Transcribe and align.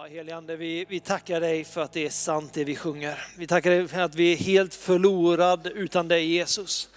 Ja, 0.00 0.06
heligande, 0.06 0.56
vi, 0.56 0.84
vi 0.88 1.00
tackar 1.00 1.40
dig 1.40 1.64
för 1.64 1.80
att 1.80 1.92
det 1.92 2.06
är 2.06 2.10
sant 2.10 2.52
det 2.54 2.64
vi 2.64 2.76
sjunger. 2.76 3.18
Vi 3.38 3.46
tackar 3.46 3.70
dig 3.70 3.88
för 3.88 4.00
att 4.00 4.14
vi 4.14 4.32
är 4.32 4.36
helt 4.36 4.74
förlorade 4.74 5.70
utan 5.70 6.08
dig 6.08 6.26
Jesus. 6.26 6.88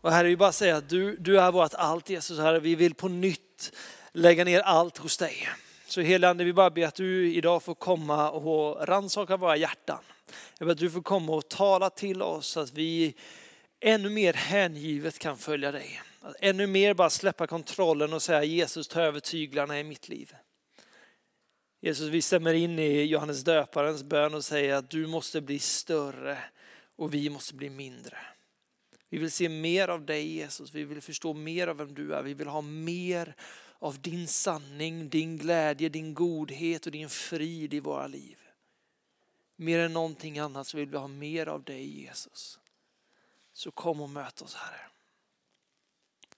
Och 0.00 0.12
Herre, 0.12 0.28
vi 0.28 0.36
bara 0.36 0.52
säger 0.52 0.74
att 0.74 0.88
du, 0.88 1.16
du 1.16 1.40
är 1.40 1.52
vårt 1.52 1.74
allt 1.74 2.10
Jesus. 2.10 2.38
Herre, 2.38 2.60
vi 2.60 2.74
vill 2.74 2.94
på 2.94 3.08
nytt 3.08 3.72
lägga 4.12 4.44
ner 4.44 4.60
allt 4.60 4.98
hos 4.98 5.16
dig. 5.16 5.48
Så 5.86 6.00
heligande, 6.00 6.44
vi 6.44 6.52
bara 6.52 6.70
ber 6.70 6.86
att 6.86 6.94
du 6.94 7.34
idag 7.34 7.62
får 7.62 7.74
komma 7.74 8.30
och 8.30 8.88
rannsaka 8.88 9.36
våra 9.36 9.56
hjärtan. 9.56 10.02
Jag 10.58 10.66
ber 10.66 10.72
att 10.72 10.78
du 10.78 10.90
får 10.90 11.02
komma 11.02 11.32
och 11.32 11.48
tala 11.48 11.90
till 11.90 12.22
oss 12.22 12.46
så 12.46 12.60
att 12.60 12.72
vi 12.72 13.14
ännu 13.80 14.10
mer 14.10 14.32
hängivet 14.32 15.18
kan 15.18 15.38
följa 15.38 15.72
dig. 15.72 16.02
Att 16.20 16.36
ännu 16.40 16.66
mer 16.66 16.94
bara 16.94 17.10
släppa 17.10 17.46
kontrollen 17.46 18.12
och 18.12 18.22
säga 18.22 18.44
Jesus 18.44 18.88
ta 18.88 19.00
över 19.00 19.20
tyglarna 19.20 19.80
i 19.80 19.84
mitt 19.84 20.08
liv. 20.08 20.34
Jesus, 21.80 22.08
vi 22.08 22.22
stämmer 22.22 22.54
in 22.54 22.78
i 22.78 23.02
Johannes 23.02 23.44
döparens 23.44 24.02
bön 24.02 24.34
och 24.34 24.44
säger 24.44 24.74
att 24.74 24.90
du 24.90 25.06
måste 25.06 25.40
bli 25.40 25.58
större 25.58 26.38
och 26.96 27.14
vi 27.14 27.30
måste 27.30 27.54
bli 27.54 27.70
mindre. 27.70 28.18
Vi 29.08 29.18
vill 29.18 29.30
se 29.30 29.48
mer 29.48 29.88
av 29.88 30.04
dig 30.04 30.26
Jesus, 30.26 30.74
vi 30.74 30.84
vill 30.84 31.00
förstå 31.00 31.34
mer 31.34 31.66
av 31.66 31.76
vem 31.76 31.94
du 31.94 32.14
är, 32.14 32.22
vi 32.22 32.34
vill 32.34 32.46
ha 32.46 32.60
mer 32.60 33.34
av 33.78 34.00
din 34.00 34.28
sanning, 34.28 35.08
din 35.08 35.38
glädje, 35.38 35.88
din 35.88 36.14
godhet 36.14 36.86
och 36.86 36.92
din 36.92 37.08
frid 37.08 37.74
i 37.74 37.80
våra 37.80 38.06
liv. 38.06 38.38
Mer 39.56 39.78
än 39.78 39.92
någonting 39.92 40.38
annat 40.38 40.66
så 40.66 40.76
vill 40.76 40.88
vi 40.88 40.96
ha 40.96 41.08
mer 41.08 41.46
av 41.46 41.62
dig 41.62 42.00
Jesus. 42.02 42.60
Så 43.52 43.70
kom 43.70 44.00
och 44.00 44.10
möt 44.10 44.42
oss 44.42 44.54
Herre. 44.54 44.86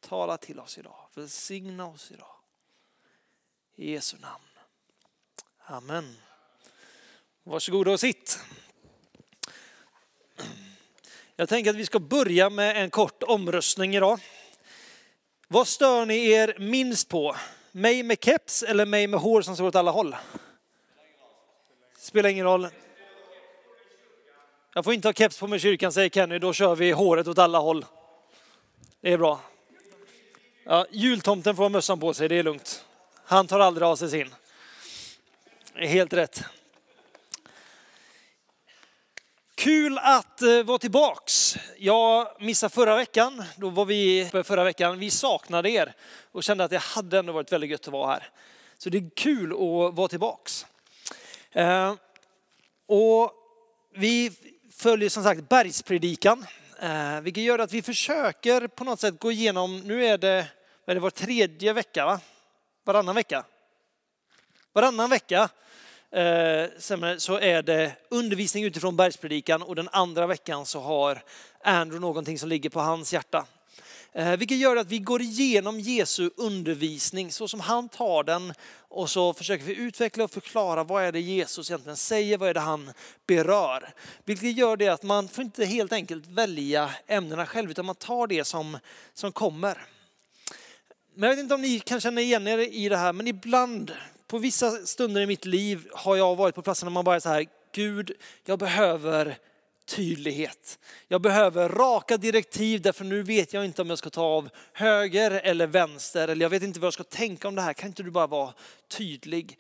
Tala 0.01 0.39
till 0.39 0.61
oss 0.61 0.79
idag, 0.79 1.09
välsigna 1.15 1.87
oss 1.87 2.11
idag. 2.11 2.37
I 3.75 3.93
Jesu 3.93 4.19
namn. 4.19 4.52
Amen. 5.73 6.17
Varsågoda 7.45 7.91
och 7.91 8.01
sitt. 8.01 8.39
Jag 11.37 11.49
tänker 11.49 11.71
att 11.71 11.77
vi 11.77 11.87
ska 11.87 11.99
börja 11.99 12.51
med 12.51 12.83
en 12.83 12.91
kort 12.91 13.23
omröstning 13.23 13.97
idag. 13.97 14.21
Vad 15.49 15.69
stör 15.69 16.07
ni 16.07 16.31
er 16.31 16.57
minst 16.59 17.09
på? 17.09 17.37
Mig 17.71 18.03
med 18.03 18.25
keps 18.25 18.63
eller 18.63 18.87
mig 18.87 19.07
med 19.07 19.21
hår 19.21 19.43
som 19.43 19.55
står 19.55 19.67
åt 19.67 19.75
alla 19.75 19.91
håll? 19.91 20.17
Spelar 21.99 22.31
ingen 22.31 22.45
roll. 22.45 22.69
Jag 24.75 24.85
får 24.85 24.95
inte 24.95 25.09
ha 25.09 25.13
keps 25.13 25.39
på 25.39 25.47
mig 25.47 25.57
i 25.57 25.61
kyrkan 25.61 25.93
säger 25.93 26.11
Kenny, 26.11 26.39
då 26.39 26.53
kör 26.53 26.75
vi 26.75 26.91
håret 26.91 27.29
åt 27.29 27.39
alla 27.39 27.59
håll. 27.59 27.85
Det 29.01 29.13
är 29.13 29.19
bra. 29.19 29.41
Ja, 30.65 30.87
jultomten 30.91 31.57
får 31.57 31.63
ha 31.63 31.69
mössan 31.69 32.01
på 32.01 32.15
sig, 32.15 32.29
det 32.29 32.39
är 32.39 32.43
lugnt. 32.43 32.85
Han 33.25 33.47
tar 33.47 33.61
aldrig 33.61 33.87
av 33.87 33.97
sig 33.97 34.11
sin. 34.11 34.35
Det 35.75 35.85
är 35.85 35.89
helt 35.89 36.13
rätt. 36.13 36.45
Kul 39.55 39.99
att 39.99 40.43
eh, 40.43 40.63
vara 40.63 40.79
tillbaks. 40.79 41.57
Jag 41.79 42.37
missade 42.41 42.75
förra 42.75 42.97
veckan. 42.97 43.45
Då 43.57 43.69
var 43.69 43.85
vi 43.85 44.31
förra 44.45 44.65
veckan. 44.65 44.99
Vi 44.99 45.11
saknade 45.11 45.71
er 45.71 45.95
och 46.33 46.45
kände 46.45 46.65
att 46.65 46.71
det 46.71 46.79
hade 46.79 47.19
ändå 47.19 47.33
varit 47.33 47.53
väldigt 47.53 47.71
gött 47.71 47.87
att 47.87 47.93
vara 47.93 48.13
här. 48.13 48.31
Så 48.79 48.91
det 48.91 48.99
är 48.99 49.11
kul 49.17 49.53
att 49.53 49.95
vara 49.95 50.09
tillbaks. 50.09 50.67
Eh, 51.53 51.95
och 52.87 53.33
vi 53.95 54.33
följer 54.73 55.09
som 55.09 55.23
sagt 55.23 55.49
bergspredikan, 55.49 56.47
eh, 56.81 57.21
vilket 57.21 57.43
gör 57.43 57.59
att 57.59 57.73
vi 57.73 57.83
försöker 57.83 58.67
på 58.67 58.85
något 58.85 59.01
sätt 59.01 59.21
gå 59.21 59.33
igenom, 59.33 59.81
nu 59.81 60.07
är 60.07 60.19
det, 60.19 60.47
är 60.87 60.95
det 60.95 61.01
var 61.01 61.11
tredje 61.11 61.73
vecka, 61.73 62.07
va? 62.07 62.21
varannan 62.85 63.15
vecka. 63.15 63.45
Varannan 64.73 65.11
vecka 65.11 65.49
Eh, 66.13 66.69
så 67.19 67.39
är 67.39 67.63
det 67.63 67.93
undervisning 68.09 68.65
utifrån 68.65 68.97
bergspredikan 68.97 69.63
och 69.63 69.77
den 69.77 69.89
andra 69.93 70.27
veckan 70.27 70.67
så 70.67 70.81
har 70.81 71.23
Andrew 71.65 72.01
någonting 72.01 72.39
som 72.39 72.49
ligger 72.49 72.71
på 72.71 72.81
hans 72.81 73.13
hjärta. 73.13 73.47
Eh, 74.13 74.37
vilket 74.37 74.59
gör 74.59 74.77
att 74.77 74.87
vi 74.87 74.99
går 74.99 75.23
igenom 75.23 75.81
Jesu 75.81 76.31
undervisning 76.37 77.33
så 77.33 77.49
som 77.49 77.61
han 77.61 77.89
tar 77.89 78.25
den 78.25 78.53
och 78.89 79.11
så 79.11 79.35
försöker 79.35 79.65
vi 79.65 79.77
utveckla 79.77 80.25
och 80.25 80.31
förklara 80.31 80.85
vad 80.85 81.05
är 81.05 81.13
det 81.13 81.21
Jesus 81.21 81.71
egentligen 81.71 81.97
säger, 81.97 82.39
vad 82.39 82.49
är 82.49 82.55
det 82.55 82.61
han 82.61 82.93
berör. 83.27 83.95
Vilket 84.25 84.57
gör 84.57 84.77
det 84.77 84.89
att 84.89 85.03
man 85.03 85.29
får 85.29 85.45
inte 85.45 85.65
helt 85.65 85.93
enkelt 85.93 86.27
välja 86.27 86.91
ämnena 87.07 87.47
själv 87.47 87.71
utan 87.71 87.87
man 87.87 87.95
tar 87.95 88.27
det 88.27 88.45
som, 88.45 88.79
som 89.15 89.33
kommer. 89.33 89.79
Men 91.15 91.29
jag 91.29 91.37
vet 91.37 91.43
inte 91.43 91.55
om 91.55 91.63
ni 91.63 91.81
kan 91.81 92.01
känna 92.01 92.21
igen 92.21 92.47
er 92.47 92.59
i 92.59 92.89
det 92.89 92.97
här 92.97 93.13
men 93.13 93.29
ibland 93.29 93.93
på 94.33 94.39
vissa 94.39 94.87
stunder 94.87 95.21
i 95.21 95.27
mitt 95.27 95.45
liv 95.45 95.89
har 95.93 96.17
jag 96.17 96.37
varit 96.37 96.55
på 96.55 96.63
platser 96.63 96.87
där 96.87 96.91
man 96.91 97.05
bara 97.05 97.17
är 97.17 97.21
så 97.21 97.29
här, 97.29 97.47
Gud, 97.75 98.13
jag 98.45 98.59
behöver 98.59 99.39
tydlighet. 99.87 100.79
Jag 101.09 101.23
behöver 101.23 101.69
raka 101.69 102.17
direktiv 102.17 102.83
därför 102.83 103.05
nu 103.05 103.23
vet 103.23 103.53
jag 103.53 103.65
inte 103.65 103.83
om 103.83 103.89
jag 103.89 103.99
ska 103.99 104.11
ta 104.11 104.23
av 104.23 104.49
höger 104.73 105.31
eller 105.31 105.67
vänster 105.67 106.29
eller 106.29 106.45
jag 106.45 106.51
vet 106.51 106.63
inte 106.63 106.81
vad 106.81 106.87
jag 106.87 106.93
ska 106.93 107.03
tänka 107.03 107.49
om 107.49 107.55
det 107.55 107.63
här. 107.63 107.73
Kan 107.73 107.89
inte 107.89 108.03
du 108.03 108.11
bara 108.11 108.27
vara 108.27 108.55
tydlig? 108.89 109.59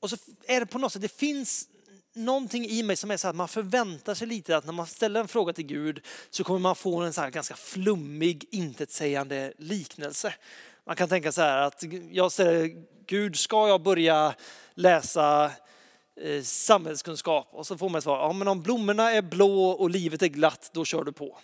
Och 0.00 0.10
så 0.10 0.16
är 0.46 0.60
det 0.60 0.66
på 0.66 0.78
något 0.78 0.92
sätt, 0.92 1.02
det 1.02 1.16
finns 1.16 1.68
någonting 2.14 2.64
i 2.64 2.82
mig 2.82 2.96
som 2.96 3.10
är 3.10 3.16
så 3.16 3.28
att 3.28 3.36
man 3.36 3.48
förväntar 3.48 4.14
sig 4.14 4.26
lite 4.26 4.56
att 4.56 4.66
när 4.66 4.72
man 4.72 4.86
ställer 4.86 5.20
en 5.20 5.28
fråga 5.28 5.52
till 5.52 5.66
Gud 5.66 6.06
så 6.30 6.44
kommer 6.44 6.60
man 6.60 6.76
få 6.76 7.00
en 7.00 7.12
så 7.12 7.20
här 7.20 7.30
ganska 7.30 7.56
flummig, 7.56 8.44
intetsägande 8.50 9.52
liknelse. 9.58 10.34
Man 10.84 10.96
kan 10.96 11.08
tänka 11.08 11.32
så 11.32 11.40
här 11.40 11.58
att 11.58 11.84
jag 12.10 12.32
säger 12.32 12.84
Gud, 13.06 13.38
ska 13.38 13.68
jag 13.68 13.82
börja 13.82 14.34
läsa 14.74 15.52
eh, 16.16 16.42
samhällskunskap? 16.42 17.48
Och 17.50 17.66
så 17.66 17.78
får 17.78 17.88
man 17.88 18.02
svar, 18.02 18.18
ja 18.18 18.32
men 18.32 18.48
om 18.48 18.62
blommorna 18.62 19.12
är 19.12 19.22
blå 19.22 19.70
och 19.70 19.90
livet 19.90 20.22
är 20.22 20.28
glatt, 20.28 20.70
då 20.72 20.84
kör 20.84 21.04
du 21.04 21.12
på. 21.12 21.38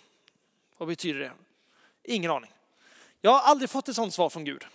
Vad 0.77 0.87
betyder 0.87 1.19
det? 1.19 1.31
Ingen 2.03 2.31
aning. 2.31 2.51
Jag 3.21 3.31
har 3.31 3.39
aldrig 3.39 3.69
fått 3.69 3.89
ett 3.89 3.95
sådant 3.95 4.13
svar 4.13 4.29
från 4.29 4.45
Gud. 4.45 4.65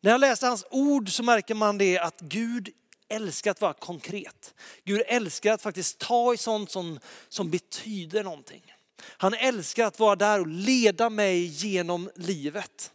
När 0.00 0.10
jag 0.10 0.20
läser 0.20 0.46
hans 0.46 0.66
ord 0.70 1.10
så 1.10 1.22
märker 1.22 1.54
man 1.54 1.78
det 1.78 1.98
att 1.98 2.20
Gud 2.20 2.68
älskar 3.08 3.50
att 3.50 3.60
vara 3.60 3.72
konkret. 3.72 4.54
Gud 4.84 5.02
älskar 5.06 5.52
att 5.52 5.62
faktiskt 5.62 5.98
ta 5.98 6.34
i 6.34 6.36
sånt 6.36 6.70
som, 6.70 7.00
som 7.28 7.50
betyder 7.50 8.24
någonting. 8.24 8.74
Han 9.02 9.34
älskar 9.34 9.86
att 9.86 9.98
vara 9.98 10.16
där 10.16 10.40
och 10.40 10.46
leda 10.46 11.10
mig 11.10 11.44
genom 11.44 12.10
livet. 12.14 12.93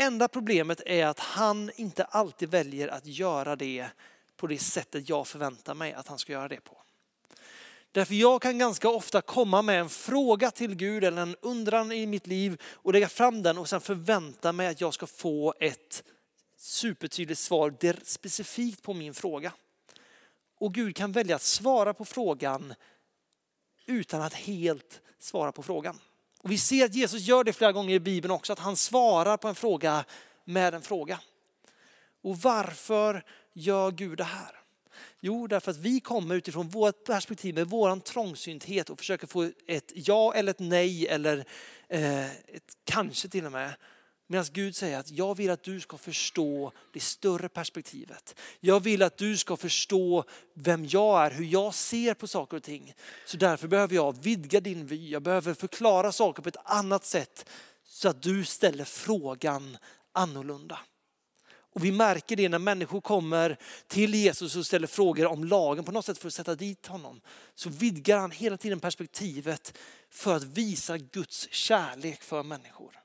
Enda 0.00 0.28
problemet 0.28 0.80
är 0.86 1.06
att 1.06 1.18
han 1.18 1.70
inte 1.76 2.04
alltid 2.04 2.48
väljer 2.48 2.88
att 2.88 3.06
göra 3.06 3.56
det 3.56 3.86
på 4.36 4.46
det 4.46 4.58
sättet 4.58 5.08
jag 5.08 5.26
förväntar 5.26 5.74
mig 5.74 5.92
att 5.92 6.08
han 6.08 6.18
ska 6.18 6.32
göra 6.32 6.48
det 6.48 6.60
på. 6.60 6.82
Därför 7.92 8.14
jag 8.14 8.42
kan 8.42 8.58
ganska 8.58 8.88
ofta 8.88 9.22
komma 9.22 9.62
med 9.62 9.80
en 9.80 9.88
fråga 9.88 10.50
till 10.50 10.74
Gud 10.74 11.04
eller 11.04 11.22
en 11.22 11.36
undran 11.42 11.92
i 11.92 12.06
mitt 12.06 12.26
liv 12.26 12.60
och 12.62 12.92
lägga 12.92 13.08
fram 13.08 13.42
den 13.42 13.58
och 13.58 13.68
sen 13.68 13.80
förvänta 13.80 14.52
mig 14.52 14.66
att 14.66 14.80
jag 14.80 14.94
ska 14.94 15.06
få 15.06 15.54
ett 15.60 16.04
supertydligt 16.56 17.40
svar 17.40 18.04
specifikt 18.04 18.82
på 18.82 18.94
min 18.94 19.14
fråga. 19.14 19.52
Och 20.58 20.74
Gud 20.74 20.96
kan 20.96 21.12
välja 21.12 21.36
att 21.36 21.42
svara 21.42 21.94
på 21.94 22.04
frågan 22.04 22.74
utan 23.86 24.22
att 24.22 24.34
helt 24.34 25.00
svara 25.18 25.52
på 25.52 25.62
frågan. 25.62 25.98
Och 26.42 26.50
vi 26.50 26.58
ser 26.58 26.84
att 26.84 26.94
Jesus 26.94 27.20
gör 27.20 27.44
det 27.44 27.52
flera 27.52 27.72
gånger 27.72 27.94
i 27.94 28.00
Bibeln 28.00 28.32
också, 28.32 28.52
att 28.52 28.58
han 28.58 28.76
svarar 28.76 29.36
på 29.36 29.48
en 29.48 29.54
fråga 29.54 30.04
med 30.44 30.74
en 30.74 30.82
fråga. 30.82 31.20
Och 32.22 32.36
varför 32.38 33.24
gör 33.52 33.90
Gud 33.90 34.18
det 34.18 34.24
här? 34.24 34.60
Jo, 35.20 35.46
därför 35.46 35.70
att 35.70 35.76
vi 35.76 36.00
kommer 36.00 36.34
utifrån 36.34 36.68
vårt 36.68 37.04
perspektiv 37.04 37.54
med 37.54 37.66
våran 37.66 38.00
trångsynthet 38.00 38.90
och 38.90 38.98
försöker 38.98 39.26
få 39.26 39.50
ett 39.66 39.92
ja 39.94 40.34
eller 40.34 40.50
ett 40.50 40.58
nej 40.58 41.08
eller 41.08 41.44
eh, 41.88 42.30
ett 42.30 42.76
kanske 42.84 43.28
till 43.28 43.46
och 43.46 43.52
med 43.52 43.72
Medan 44.30 44.46
Gud 44.52 44.76
säger 44.76 44.98
att 44.98 45.10
jag 45.10 45.34
vill 45.34 45.50
att 45.50 45.62
du 45.62 45.80
ska 45.80 45.96
förstå 45.96 46.72
det 46.92 47.00
större 47.00 47.48
perspektivet. 47.48 48.34
Jag 48.60 48.80
vill 48.80 49.02
att 49.02 49.16
du 49.16 49.36
ska 49.36 49.56
förstå 49.56 50.24
vem 50.54 50.86
jag 50.86 51.26
är, 51.26 51.30
hur 51.30 51.44
jag 51.44 51.74
ser 51.74 52.14
på 52.14 52.26
saker 52.26 52.56
och 52.56 52.62
ting. 52.62 52.94
Så 53.26 53.36
därför 53.36 53.68
behöver 53.68 53.94
jag 53.94 54.22
vidga 54.22 54.60
din 54.60 54.86
vy. 54.86 55.10
Jag 55.10 55.22
behöver 55.22 55.54
förklara 55.54 56.12
saker 56.12 56.42
på 56.42 56.48
ett 56.48 56.56
annat 56.64 57.04
sätt 57.04 57.48
så 57.84 58.08
att 58.08 58.22
du 58.22 58.44
ställer 58.44 58.84
frågan 58.84 59.78
annorlunda. 60.12 60.78
Och 61.72 61.84
vi 61.84 61.92
märker 61.92 62.36
det 62.36 62.48
när 62.48 62.58
människor 62.58 63.00
kommer 63.00 63.56
till 63.86 64.14
Jesus 64.14 64.56
och 64.56 64.66
ställer 64.66 64.86
frågor 64.86 65.26
om 65.26 65.44
lagen 65.44 65.84
på 65.84 65.92
något 65.92 66.06
sätt 66.06 66.18
för 66.18 66.28
att 66.28 66.34
sätta 66.34 66.54
dit 66.54 66.86
honom. 66.86 67.20
Så 67.54 67.70
vidgar 67.70 68.18
han 68.18 68.30
hela 68.30 68.56
tiden 68.56 68.80
perspektivet 68.80 69.78
för 70.10 70.36
att 70.36 70.44
visa 70.44 70.98
Guds 70.98 71.48
kärlek 71.50 72.22
för 72.22 72.42
människor. 72.42 72.99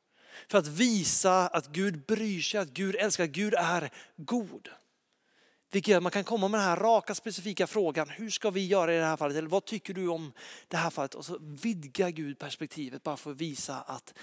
För 0.49 0.57
att 0.57 0.67
visa 0.67 1.47
att 1.47 1.67
Gud 1.67 2.05
bryr 2.05 2.41
sig, 2.41 2.59
att 2.59 2.69
Gud 2.69 2.95
älskar, 2.95 3.23
att 3.23 3.29
Gud 3.29 3.53
är 3.53 3.89
god. 4.17 4.69
Vilket 5.71 5.91
gör 5.91 5.97
att 5.97 6.03
man 6.03 6.11
kan 6.11 6.23
komma 6.23 6.47
med 6.47 6.59
den 6.59 6.67
här 6.67 6.75
raka 6.75 7.15
specifika 7.15 7.67
frågan, 7.67 8.09
hur 8.09 8.29
ska 8.29 8.49
vi 8.49 8.65
göra 8.67 8.93
i 8.93 8.97
det 8.97 9.05
här 9.05 9.17
fallet? 9.17 9.37
Eller 9.37 9.49
vad 9.49 9.65
tycker 9.65 9.93
du 9.93 10.07
om 10.07 10.33
det 10.67 10.77
här 10.77 10.89
fallet? 10.89 11.15
Och 11.15 11.25
så 11.25 11.37
vidgar 11.41 12.09
Gud 12.09 12.39
perspektivet 12.39 13.03
bara 13.03 13.17
för 13.17 13.31
att 13.31 13.37
visa 13.37 13.75
att 13.75 14.13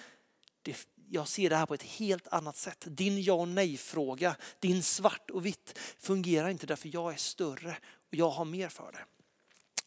det, 0.62 0.86
jag 1.10 1.28
ser 1.28 1.50
det 1.50 1.56
här 1.56 1.66
på 1.66 1.74
ett 1.74 1.82
helt 1.82 2.28
annat 2.28 2.56
sätt. 2.56 2.84
Din 2.86 3.22
ja 3.22 3.34
och 3.34 3.48
nej-fråga, 3.48 4.36
din 4.60 4.82
svart 4.82 5.30
och 5.30 5.46
vitt 5.46 5.78
fungerar 5.98 6.48
inte 6.48 6.66
därför 6.66 6.90
jag 6.92 7.12
är 7.12 7.16
större 7.16 7.76
och 8.10 8.14
jag 8.14 8.30
har 8.30 8.44
mer 8.44 8.68
för 8.68 8.92
det. 8.92 9.04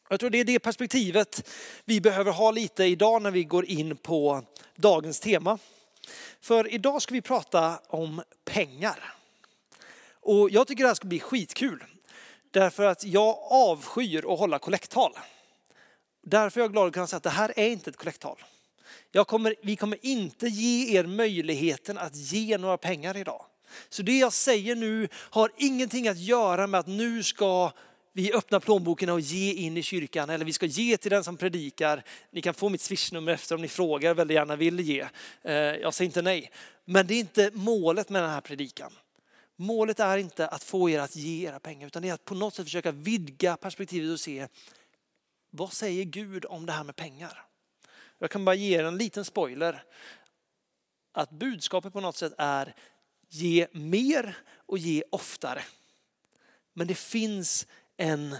Jag 0.09 0.19
tror 0.19 0.29
det 0.29 0.39
är 0.39 0.45
det 0.45 0.59
perspektivet 0.59 1.49
vi 1.85 2.01
behöver 2.01 2.31
ha 2.31 2.51
lite 2.51 2.83
idag 2.83 3.21
när 3.21 3.31
vi 3.31 3.43
går 3.43 3.65
in 3.65 3.97
på 3.97 4.43
dagens 4.75 5.19
tema. 5.19 5.59
För 6.41 6.73
idag 6.73 7.01
ska 7.01 7.13
vi 7.13 7.21
prata 7.21 7.79
om 7.87 8.23
pengar. 8.45 9.13
Och 10.21 10.49
jag 10.49 10.67
tycker 10.67 10.83
det 10.83 10.87
här 10.87 10.95
ska 10.95 11.07
bli 11.07 11.19
skitkul. 11.19 11.83
Därför 12.51 12.83
att 12.83 13.03
jag 13.03 13.37
avskyr 13.41 14.33
att 14.33 14.39
hålla 14.39 14.59
kollekttal. 14.59 15.11
Därför 16.23 16.59
är 16.59 16.63
jag 16.63 16.71
glad 16.71 16.87
att 16.87 16.93
kunna 16.93 17.07
säga 17.07 17.17
att 17.17 17.23
det 17.23 17.29
här 17.29 17.53
är 17.55 17.69
inte 17.69 17.89
ett 17.89 17.97
kollekttal. 17.97 18.43
Kommer, 19.27 19.55
vi 19.63 19.75
kommer 19.75 20.05
inte 20.05 20.47
ge 20.47 20.97
er 20.97 21.03
möjligheten 21.03 21.97
att 21.97 22.15
ge 22.15 22.57
några 22.57 22.77
pengar 22.77 23.17
idag. 23.17 23.45
Så 23.89 24.01
det 24.01 24.17
jag 24.17 24.33
säger 24.33 24.75
nu 24.75 25.07
har 25.13 25.51
ingenting 25.57 26.07
att 26.07 26.17
göra 26.17 26.67
med 26.67 26.79
att 26.79 26.87
nu 26.87 27.23
ska 27.23 27.71
vi 28.17 28.33
öppnar 28.33 28.59
plånboken 28.59 29.09
och 29.09 29.19
ger 29.19 29.53
in 29.53 29.77
i 29.77 29.83
kyrkan 29.83 30.29
eller 30.29 30.45
vi 30.45 30.53
ska 30.53 30.65
ge 30.65 30.97
till 30.97 31.11
den 31.11 31.23
som 31.23 31.37
predikar. 31.37 32.03
Ni 32.31 32.41
kan 32.41 32.53
få 32.53 32.69
mitt 32.69 32.81
swishnummer 32.81 33.31
efter 33.31 33.55
om 33.55 33.61
ni 33.61 33.67
frågar, 33.67 34.13
väldigt 34.13 34.35
gärna 34.35 34.55
vill 34.55 34.79
ge. 34.79 35.07
Eh, 35.41 35.53
jag 35.53 35.93
säger 35.93 36.09
inte 36.09 36.21
nej. 36.21 36.51
Men 36.85 37.07
det 37.07 37.13
är 37.13 37.19
inte 37.19 37.51
målet 37.53 38.09
med 38.09 38.23
den 38.23 38.29
här 38.29 38.41
predikan. 38.41 38.91
Målet 39.55 39.99
är 39.99 40.17
inte 40.17 40.47
att 40.47 40.63
få 40.63 40.89
er 40.89 40.99
att 40.99 41.15
ge 41.15 41.47
era 41.47 41.59
pengar 41.59 41.87
utan 41.87 42.01
det 42.01 42.09
är 42.09 42.13
att 42.13 42.25
på 42.25 42.35
något 42.35 42.53
sätt 42.53 42.65
försöka 42.65 42.91
vidga 42.91 43.57
perspektivet 43.57 44.11
och 44.11 44.19
se 44.19 44.47
vad 45.49 45.73
säger 45.73 46.03
Gud 46.03 46.45
om 46.45 46.65
det 46.65 46.73
här 46.73 46.83
med 46.83 46.95
pengar? 46.95 47.45
Jag 48.19 48.31
kan 48.31 48.45
bara 48.45 48.55
ge 48.55 48.79
er 48.79 48.83
en 48.83 48.97
liten 48.97 49.25
spoiler. 49.25 49.83
Att 51.11 51.29
budskapet 51.29 51.93
på 51.93 52.01
något 52.01 52.17
sätt 52.17 52.33
är 52.37 52.75
ge 53.29 53.67
mer 53.71 54.37
och 54.55 54.77
ge 54.77 55.03
oftare. 55.11 55.63
Men 56.73 56.87
det 56.87 56.95
finns 56.95 57.67
en 57.97 58.35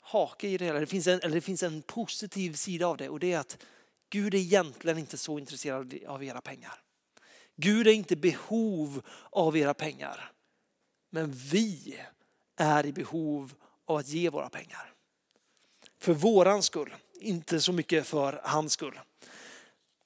hake 0.00 0.48
i 0.48 0.58
det 0.58 0.64
hela. 0.64 0.80
Det 0.80 0.86
finns 0.86 1.06
en, 1.06 1.20
eller 1.20 1.34
det 1.34 1.40
finns 1.40 1.62
en 1.62 1.82
positiv 1.82 2.52
sida 2.52 2.86
av 2.86 2.96
det 2.96 3.08
och 3.08 3.20
det 3.20 3.32
är 3.32 3.38
att 3.38 3.58
Gud 4.10 4.34
är 4.34 4.38
egentligen 4.38 4.98
inte 4.98 5.18
så 5.18 5.38
intresserad 5.38 5.94
av 6.06 6.24
era 6.24 6.40
pengar. 6.40 6.80
Gud 7.56 7.86
är 7.86 7.92
inte 7.92 8.16
behov 8.16 9.02
av 9.30 9.56
era 9.56 9.74
pengar. 9.74 10.32
Men 11.10 11.32
vi 11.32 12.00
är 12.56 12.86
i 12.86 12.92
behov 12.92 13.54
av 13.86 13.96
att 13.96 14.08
ge 14.08 14.30
våra 14.30 14.48
pengar. 14.48 14.92
För 15.98 16.12
våran 16.12 16.62
skull, 16.62 16.94
inte 17.20 17.60
så 17.60 17.72
mycket 17.72 18.06
för 18.06 18.40
hans 18.44 18.72
skull. 18.72 19.00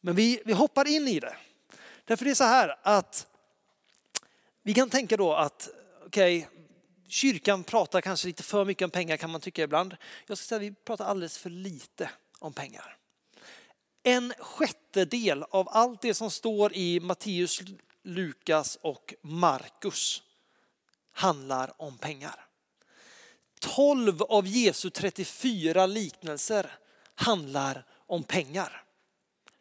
Men 0.01 0.17
vi, 0.17 0.43
vi 0.45 0.53
hoppar 0.53 0.89
in 0.89 1.09
i 1.09 1.21
det. 1.21 1.37
Därför 2.05 2.25
det 2.25 2.31
är 2.31 2.35
så 2.35 2.45
här 2.45 2.79
att 2.83 3.27
vi 4.63 4.75
kan 4.75 4.91
tänka 4.91 5.17
då 5.17 5.35
att 5.35 5.69
okej, 6.07 6.39
okay, 6.39 6.58
kyrkan 7.09 7.65
pratar 7.65 8.01
kanske 8.01 8.27
lite 8.27 8.43
för 8.43 8.65
mycket 8.65 8.85
om 8.85 8.91
pengar 8.91 9.17
kan 9.17 9.31
man 9.31 9.41
tycka 9.41 9.63
ibland. 9.63 9.97
Jag 10.27 10.39
ska 10.39 10.47
säga 10.47 10.57
att 10.57 10.63
vi 10.63 10.75
pratar 10.85 11.05
alldeles 11.05 11.39
för 11.39 11.51
lite 11.51 12.11
om 12.39 12.53
pengar. 12.53 12.97
En 14.03 14.33
sjättedel 14.39 15.43
av 15.43 15.69
allt 15.71 16.03
det 16.03 16.15
som 16.15 16.31
står 16.31 16.77
i 16.77 17.01
Matteus, 17.01 17.61
Lukas 18.03 18.79
och 18.83 19.15
Markus 19.23 20.23
handlar 21.13 21.83
om 21.83 21.99
pengar. 21.99 22.45
12 23.61 24.23
av 24.23 24.47
Jesu 24.47 24.91
34 24.91 25.87
liknelser 25.87 26.71
handlar 27.15 27.87
om 28.07 28.25
pengar. 28.25 28.85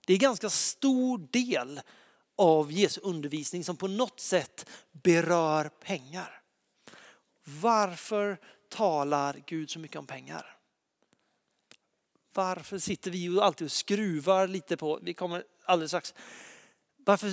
Det 0.05 0.13
är 0.13 0.15
en 0.15 0.19
ganska 0.19 0.49
stor 0.49 1.27
del 1.31 1.81
av 2.35 2.71
Jesu 2.71 3.01
undervisning 3.03 3.63
som 3.63 3.77
på 3.77 3.87
något 3.87 4.19
sätt 4.19 4.69
berör 4.91 5.69
pengar. 5.69 6.36
Varför 7.49 8.37
talar 8.69 9.43
Gud 9.45 9.69
så 9.69 9.79
mycket 9.79 9.97
om 9.97 10.07
pengar? 10.07 10.57
Varför 12.33 12.79
sitter 12.79 13.11
vi 13.11 13.39
alltid 13.39 13.65
och 13.65 13.71
skruvar 13.71 14.47
lite 14.47 14.77
på, 14.77 14.99
vi 15.01 15.13
kommer 15.13 15.43
alldeles 15.65 15.91
strax. 15.91 16.13
Varför, 16.97 17.27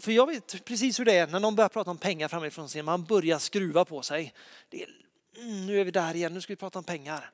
för 0.00 0.12
jag 0.12 0.26
vet 0.26 0.64
precis 0.64 1.00
hur 1.00 1.04
det 1.04 1.16
är 1.16 1.26
när 1.26 1.40
någon 1.40 1.56
börjar 1.56 1.68
prata 1.68 1.90
om 1.90 1.98
pengar 1.98 2.28
framifrån 2.28 2.68
scenen, 2.68 2.84
man 2.84 3.04
börjar 3.04 3.38
skruva 3.38 3.84
på 3.84 4.02
sig. 4.02 4.34
Det 4.68 4.82
är, 4.82 4.88
mm, 5.36 5.66
nu 5.66 5.80
är 5.80 5.84
vi 5.84 5.90
där 5.90 6.16
igen, 6.16 6.34
nu 6.34 6.40
ska 6.40 6.52
vi 6.52 6.56
prata 6.56 6.78
om 6.78 6.84
pengar. 6.84 7.30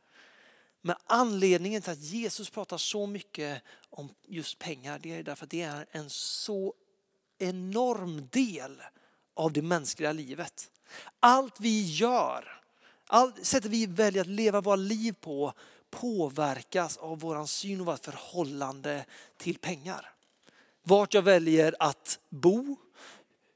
Men 0.81 0.96
anledningen 1.06 1.82
till 1.82 1.92
att 1.92 1.98
Jesus 1.98 2.50
pratar 2.50 2.78
så 2.78 3.06
mycket 3.06 3.62
om 3.90 4.08
just 4.28 4.58
pengar, 4.58 4.98
det 4.98 5.14
är 5.14 5.22
därför 5.22 5.44
att 5.44 5.50
det 5.50 5.62
är 5.62 5.86
en 5.90 6.10
så 6.10 6.75
enorm 7.38 8.28
del 8.28 8.82
av 9.34 9.52
det 9.52 9.62
mänskliga 9.62 10.12
livet. 10.12 10.70
Allt 11.20 11.60
vi 11.60 11.82
gör, 11.82 12.60
allt 13.06 13.46
sättet 13.46 13.70
vi 13.70 13.86
väljer 13.86 14.20
att 14.20 14.28
leva 14.28 14.60
våra 14.60 14.76
liv 14.76 15.14
på 15.20 15.52
påverkas 15.90 16.96
av 16.96 17.20
vår 17.20 17.46
syn 17.46 17.81
och 17.81 17.86
vårt 17.86 18.04
förhållande 18.04 19.04
till 19.36 19.58
pengar. 19.58 20.10
Vart 20.82 21.14
jag 21.14 21.22
väljer 21.22 21.75
att 21.78 22.19
bo, 22.28 22.76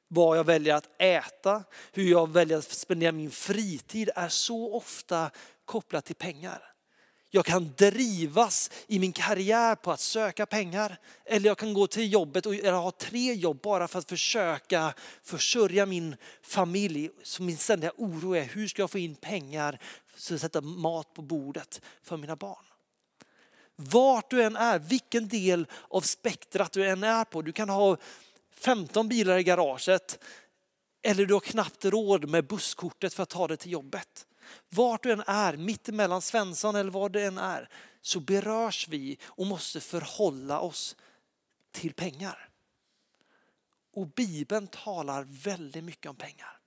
vad 0.08 0.38
jag 0.38 0.44
väljer 0.44 0.74
att 0.74 0.88
äta, 0.98 1.64
hur 1.92 2.10
jag 2.10 2.28
väljer 2.28 2.58
att 2.58 2.70
spendera 2.70 3.12
min 3.12 3.30
fritid 3.30 4.10
är 4.14 4.28
så 4.28 4.74
ofta 4.74 5.30
kopplat 5.64 6.04
till 6.04 6.16
pengar. 6.16 6.72
Jag 7.30 7.44
kan 7.44 7.74
drivas 7.76 8.70
i 8.86 8.98
min 8.98 9.12
karriär 9.12 9.74
på 9.74 9.92
att 9.92 10.00
söka 10.00 10.46
pengar. 10.46 10.98
Eller 11.24 11.46
jag 11.46 11.58
kan 11.58 11.74
gå 11.74 11.86
till 11.86 12.12
jobbet 12.12 12.46
och 12.46 12.54
ha 12.54 12.90
tre 12.90 13.34
jobb 13.34 13.60
bara 13.62 13.88
för 13.88 13.98
att 13.98 14.08
försöka 14.08 14.94
försörja 15.22 15.86
min 15.86 16.16
familj. 16.42 17.10
Så 17.22 17.42
min 17.42 17.56
ständiga 17.56 17.92
oro 17.96 18.36
är 18.36 18.44
hur 18.44 18.68
ska 18.68 18.82
jag 18.82 18.90
få 18.90 18.98
in 18.98 19.14
pengar 19.14 19.78
för 20.06 20.34
att 20.34 20.40
sätta 20.40 20.60
mat 20.60 21.14
på 21.14 21.22
bordet 21.22 21.80
för 22.02 22.16
mina 22.16 22.36
barn. 22.36 22.64
Vart 23.76 24.30
du 24.30 24.42
än 24.42 24.56
är, 24.56 24.78
vilken 24.78 25.28
del 25.28 25.66
av 25.88 26.00
spektrat 26.00 26.72
du 26.72 26.88
än 26.88 27.04
är 27.04 27.24
på. 27.24 27.42
Du 27.42 27.52
kan 27.52 27.68
ha 27.68 27.96
15 28.54 29.08
bilar 29.08 29.38
i 29.38 29.42
garaget 29.42 30.18
eller 31.02 31.26
du 31.26 31.34
har 31.34 31.40
knappt 31.40 31.84
råd 31.84 32.28
med 32.28 32.46
busskortet 32.46 33.14
för 33.14 33.22
att 33.22 33.28
ta 33.28 33.48
dig 33.48 33.56
till 33.56 33.72
jobbet. 33.72 34.26
Vart 34.68 35.02
du 35.02 35.12
än 35.12 35.22
är, 35.26 35.56
mittemellan 35.56 36.22
Svensson 36.22 36.76
eller 36.76 36.90
vad 36.90 37.12
det 37.12 37.24
än 37.24 37.38
är, 37.38 37.68
så 38.00 38.20
berörs 38.20 38.88
vi 38.88 39.18
och 39.24 39.46
måste 39.46 39.80
förhålla 39.80 40.60
oss 40.60 40.96
till 41.72 41.94
pengar. 41.94 42.48
Och 43.94 44.06
Bibeln 44.06 44.66
talar 44.66 45.26
väldigt 45.28 45.84
mycket 45.84 46.10
om 46.10 46.16
pengar. 46.16 46.58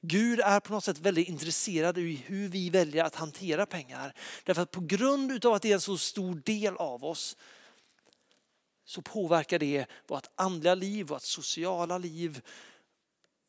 Gud 0.00 0.40
är 0.40 0.60
på 0.60 0.72
något 0.72 0.84
sätt 0.84 0.98
väldigt 0.98 1.28
intresserad 1.28 1.98
i 1.98 2.24
hur 2.26 2.48
vi 2.48 2.70
väljer 2.70 3.04
att 3.04 3.14
hantera 3.14 3.66
pengar. 3.66 4.14
Därför 4.44 4.62
att 4.62 4.70
på 4.70 4.80
grund 4.80 5.44
av 5.46 5.52
att 5.52 5.62
det 5.62 5.70
är 5.70 5.74
en 5.74 5.80
så 5.80 5.98
stor 5.98 6.34
del 6.34 6.76
av 6.76 7.04
oss 7.04 7.36
så 8.84 9.02
påverkar 9.02 9.58
det 9.58 9.86
vårt 10.06 10.26
andliga 10.34 10.74
liv, 10.74 11.06
vårt 11.06 11.22
sociala 11.22 11.98
liv 11.98 12.40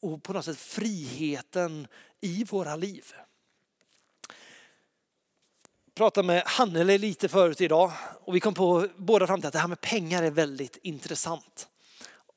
och 0.02 0.24
på 0.24 0.34
något 0.34 0.46
sätt 0.46 0.58
friheten 0.58 1.88
i 2.22 2.44
våra 2.44 2.76
liv 2.76 3.14
pratade 6.00 6.28
med 6.28 6.44
Hannele 6.46 6.98
lite 6.98 7.30
förut 7.30 7.62
idag 7.62 7.92
och 8.26 8.36
vi 8.36 8.40
kom 8.40 8.54
på 8.54 8.88
båda 8.96 9.28
fram 9.28 9.42
till 9.42 9.48
att 9.48 9.54
det 9.54 9.60
här 9.60 9.68
med 9.68 9.82
pengar 9.82 10.24
är 10.24 10.32
väldigt 10.32 10.78
intressant. 10.82 11.68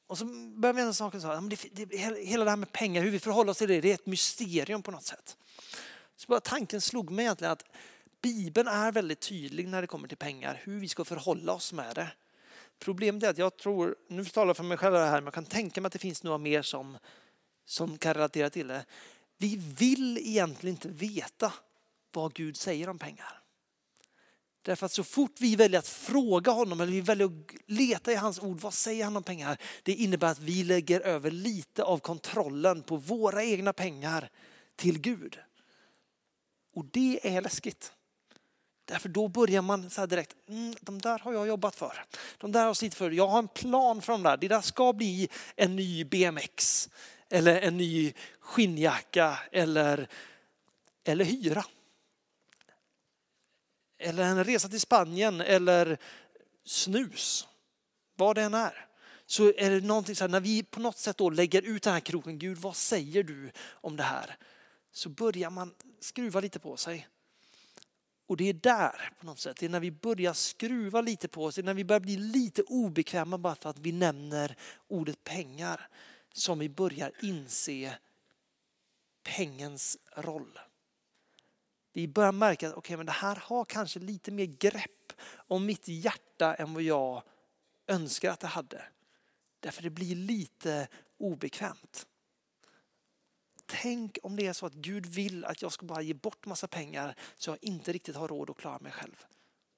Och 0.07 0.19
så 0.19 0.25
började 0.25 0.77
vi 0.77 0.83
en 0.83 0.95
sak 0.95 1.15
och 1.15 1.23
sa, 1.23 1.33
att 1.33 1.51
det, 1.51 1.87
det, 1.87 1.97
hela 2.25 2.45
det 2.45 2.51
här 2.51 2.57
med 2.57 2.73
pengar, 2.73 3.03
hur 3.03 3.11
vi 3.11 3.19
förhåller 3.19 3.51
oss 3.51 3.59
till 3.59 3.69
det, 3.69 3.81
det 3.81 3.91
är 3.91 3.95
ett 3.95 4.07
mysterium 4.07 4.83
på 4.83 4.91
något 4.91 5.05
sätt. 5.05 5.37
Så 6.17 6.27
bara 6.29 6.41
tanken 6.41 6.81
slog 6.81 7.11
mig 7.11 7.25
egentligen 7.25 7.53
att 7.53 7.65
Bibeln 8.23 8.69
är 8.69 8.93
väldigt 8.93 9.21
tydlig 9.21 9.69
när 9.69 9.81
det 9.81 9.87
kommer 9.87 10.09
till 10.09 10.17
pengar, 10.17 10.61
hur 10.65 10.81
vi 10.81 10.89
ska 10.89 11.05
förhålla 11.05 11.53
oss 11.53 11.73
med 11.73 11.95
det. 11.95 12.09
Problemet 12.79 13.23
är 13.23 13.29
att 13.29 13.39
jag 13.39 13.57
tror, 13.57 13.97
nu 14.09 14.25
talar 14.25 14.47
jag 14.47 14.57
för 14.57 14.65
mig 14.65 14.77
själv 14.77 14.97
här, 14.97 15.13
men 15.13 15.25
jag 15.25 15.35
kan 15.35 15.45
tänka 15.45 15.81
mig 15.81 15.87
att 15.87 15.93
det 15.93 15.99
finns 15.99 16.23
några 16.23 16.39
mer 16.39 16.63
som, 16.63 16.99
som 17.67 17.99
kan 17.99 18.15
relatera 18.15 18.51
till 18.51 18.67
det. 18.67 18.85
Vi 19.39 19.57
vill 19.57 20.19
egentligen 20.19 20.77
inte 20.77 20.89
veta 20.89 21.53
vad 22.13 22.35
Gud 22.35 22.57
säger 22.57 22.89
om 22.89 22.99
pengar. 22.99 23.42
Därför 24.63 24.87
att 24.87 24.93
så 24.93 25.05
fort 25.05 25.41
vi 25.41 25.57
väljer 25.57 25.79
att 25.79 25.89
fråga 25.89 26.53
honom 26.53 26.81
eller 26.81 26.93
vi 26.93 27.01
väljer 27.01 27.27
att 27.27 27.55
leta 27.67 28.13
i 28.13 28.15
hans 28.15 28.39
ord, 28.39 28.61
vad 28.61 28.75
säger 28.75 29.05
han 29.05 29.17
om 29.17 29.23
pengar? 29.23 29.59
Det 29.83 29.93
innebär 29.93 30.29
att 30.29 30.39
vi 30.39 30.65
lägger 30.65 31.01
över 31.01 31.31
lite 31.31 31.83
av 31.83 31.99
kontrollen 31.99 32.83
på 32.83 32.97
våra 32.97 33.45
egna 33.45 33.73
pengar 33.73 34.31
till 34.77 35.01
Gud. 35.01 35.39
Och 36.75 36.85
det 36.85 37.37
är 37.37 37.43
läskigt. 37.43 37.93
Därför 38.85 39.09
då 39.09 39.29
börjar 39.29 39.63
man 39.63 39.91
så 39.91 40.07
direkt, 40.07 40.37
mm, 40.49 40.75
de 40.81 41.01
där 41.01 41.19
har 41.19 41.33
jag 41.33 41.47
jobbat 41.47 41.75
för. 41.75 42.05
De 42.39 42.53
där 42.53 42.61
har 42.61 42.67
jag 42.67 42.77
slitit 42.77 42.99
för. 42.99 43.11
Jag 43.11 43.29
har 43.29 43.39
en 43.39 43.49
plan 43.49 44.03
för 44.03 44.13
de 44.13 44.23
där. 44.23 44.37
Det 44.37 44.49
där 44.49 44.61
ska 44.61 44.93
bli 44.93 45.29
en 45.57 45.77
ny 45.77 46.05
BMX 46.05 46.89
eller 47.29 47.61
en 47.61 47.77
ny 47.77 48.13
skinnjacka 48.41 49.39
eller, 49.53 50.09
eller 51.05 51.25
hyra 51.25 51.65
eller 54.03 54.23
en 54.23 54.45
resa 54.45 54.69
till 54.69 54.81
Spanien 54.81 55.41
eller 55.41 55.99
snus, 56.65 57.49
vad 58.17 58.37
det 58.37 58.43
än 58.43 58.55
är. 58.55 58.87
så 59.27 59.53
är 59.57 59.71
det 59.71 59.81
någonting 59.81 60.17
så 60.17 60.25
här, 60.25 60.29
när 60.29 60.41
vi 60.41 60.63
på 60.63 60.81
något 60.81 60.99
sätt 60.99 61.17
då 61.17 61.31
lägger 61.31 61.63
ut 61.63 61.83
den 61.83 61.93
här 61.93 62.01
kroken, 62.01 62.39
Gud 62.39 62.59
vad 62.59 62.77
säger 62.77 63.23
du 63.23 63.51
om 63.71 63.97
det 63.97 64.03
här? 64.03 64.37
Så 64.93 65.09
börjar 65.09 65.51
man 65.51 65.75
skruva 66.01 66.41
lite 66.41 66.59
på 66.59 66.77
sig. 66.77 67.09
Och 68.27 68.37
det 68.37 68.49
är 68.49 68.53
där 68.53 69.13
på 69.21 69.27
något 69.27 69.39
sätt, 69.39 69.57
det 69.57 69.67
är 69.67 69.71
när 69.71 69.81
vi 69.81 69.91
börjar 69.91 70.33
skruva 70.33 71.01
lite 71.01 71.29
på 71.29 71.45
oss, 71.45 71.55
det 71.55 71.61
är 71.61 71.65
när 71.65 71.75
vi 71.75 71.85
börjar 71.85 72.01
bli 72.01 72.17
lite 72.17 72.63
obekväma 72.63 73.39
bara 73.39 73.55
för 73.55 73.71
att 73.71 73.79
vi 73.79 73.93
nämner 73.93 74.57
ordet 74.89 75.25
pengar 75.25 75.89
som 76.33 76.59
vi 76.59 76.69
börjar 76.69 77.13
inse 77.23 77.99
pengens 79.23 79.99
roll. 80.17 80.59
Vi 81.93 82.09
börjar 82.09 82.33
märka 82.33 82.69
att 82.69 82.77
okay, 82.77 82.97
men 82.97 83.07
det 83.07 83.13
här 83.13 83.37
har 83.37 83.65
kanske 83.65 84.01
lite 84.01 84.31
mer 84.31 84.45
grepp 84.45 85.13
om 85.35 85.67
mitt 85.67 85.89
hjärta 85.89 86.55
än 86.55 86.75
vad 86.75 86.83
jag 86.83 87.23
önskar 87.87 88.31
att 88.31 88.41
det 88.41 88.47
hade. 88.47 88.85
Därför 89.61 89.83
det 89.83 89.91
blir 89.91 90.17
lite 90.17 90.89
obekvämt. 91.19 92.07
Tänk 93.67 94.19
om 94.23 94.37
det 94.37 94.47
är 94.47 94.53
så 94.53 94.67
att 94.67 94.75
Gud 94.75 95.07
vill 95.07 95.45
att 95.45 95.63
jag 95.63 95.73
ska 95.73 95.87
bara 95.87 96.03
ge 96.03 96.15
bort 96.15 96.47
massa 96.47 96.69
pengar 96.69 97.15
så 97.37 97.51
jag 97.51 97.59
inte 97.61 97.93
riktigt 97.93 98.17
har 98.17 98.29
råd 98.29 98.51
att 98.51 98.57
klara 98.57 98.79
mig 98.79 98.93
själv. 98.93 99.25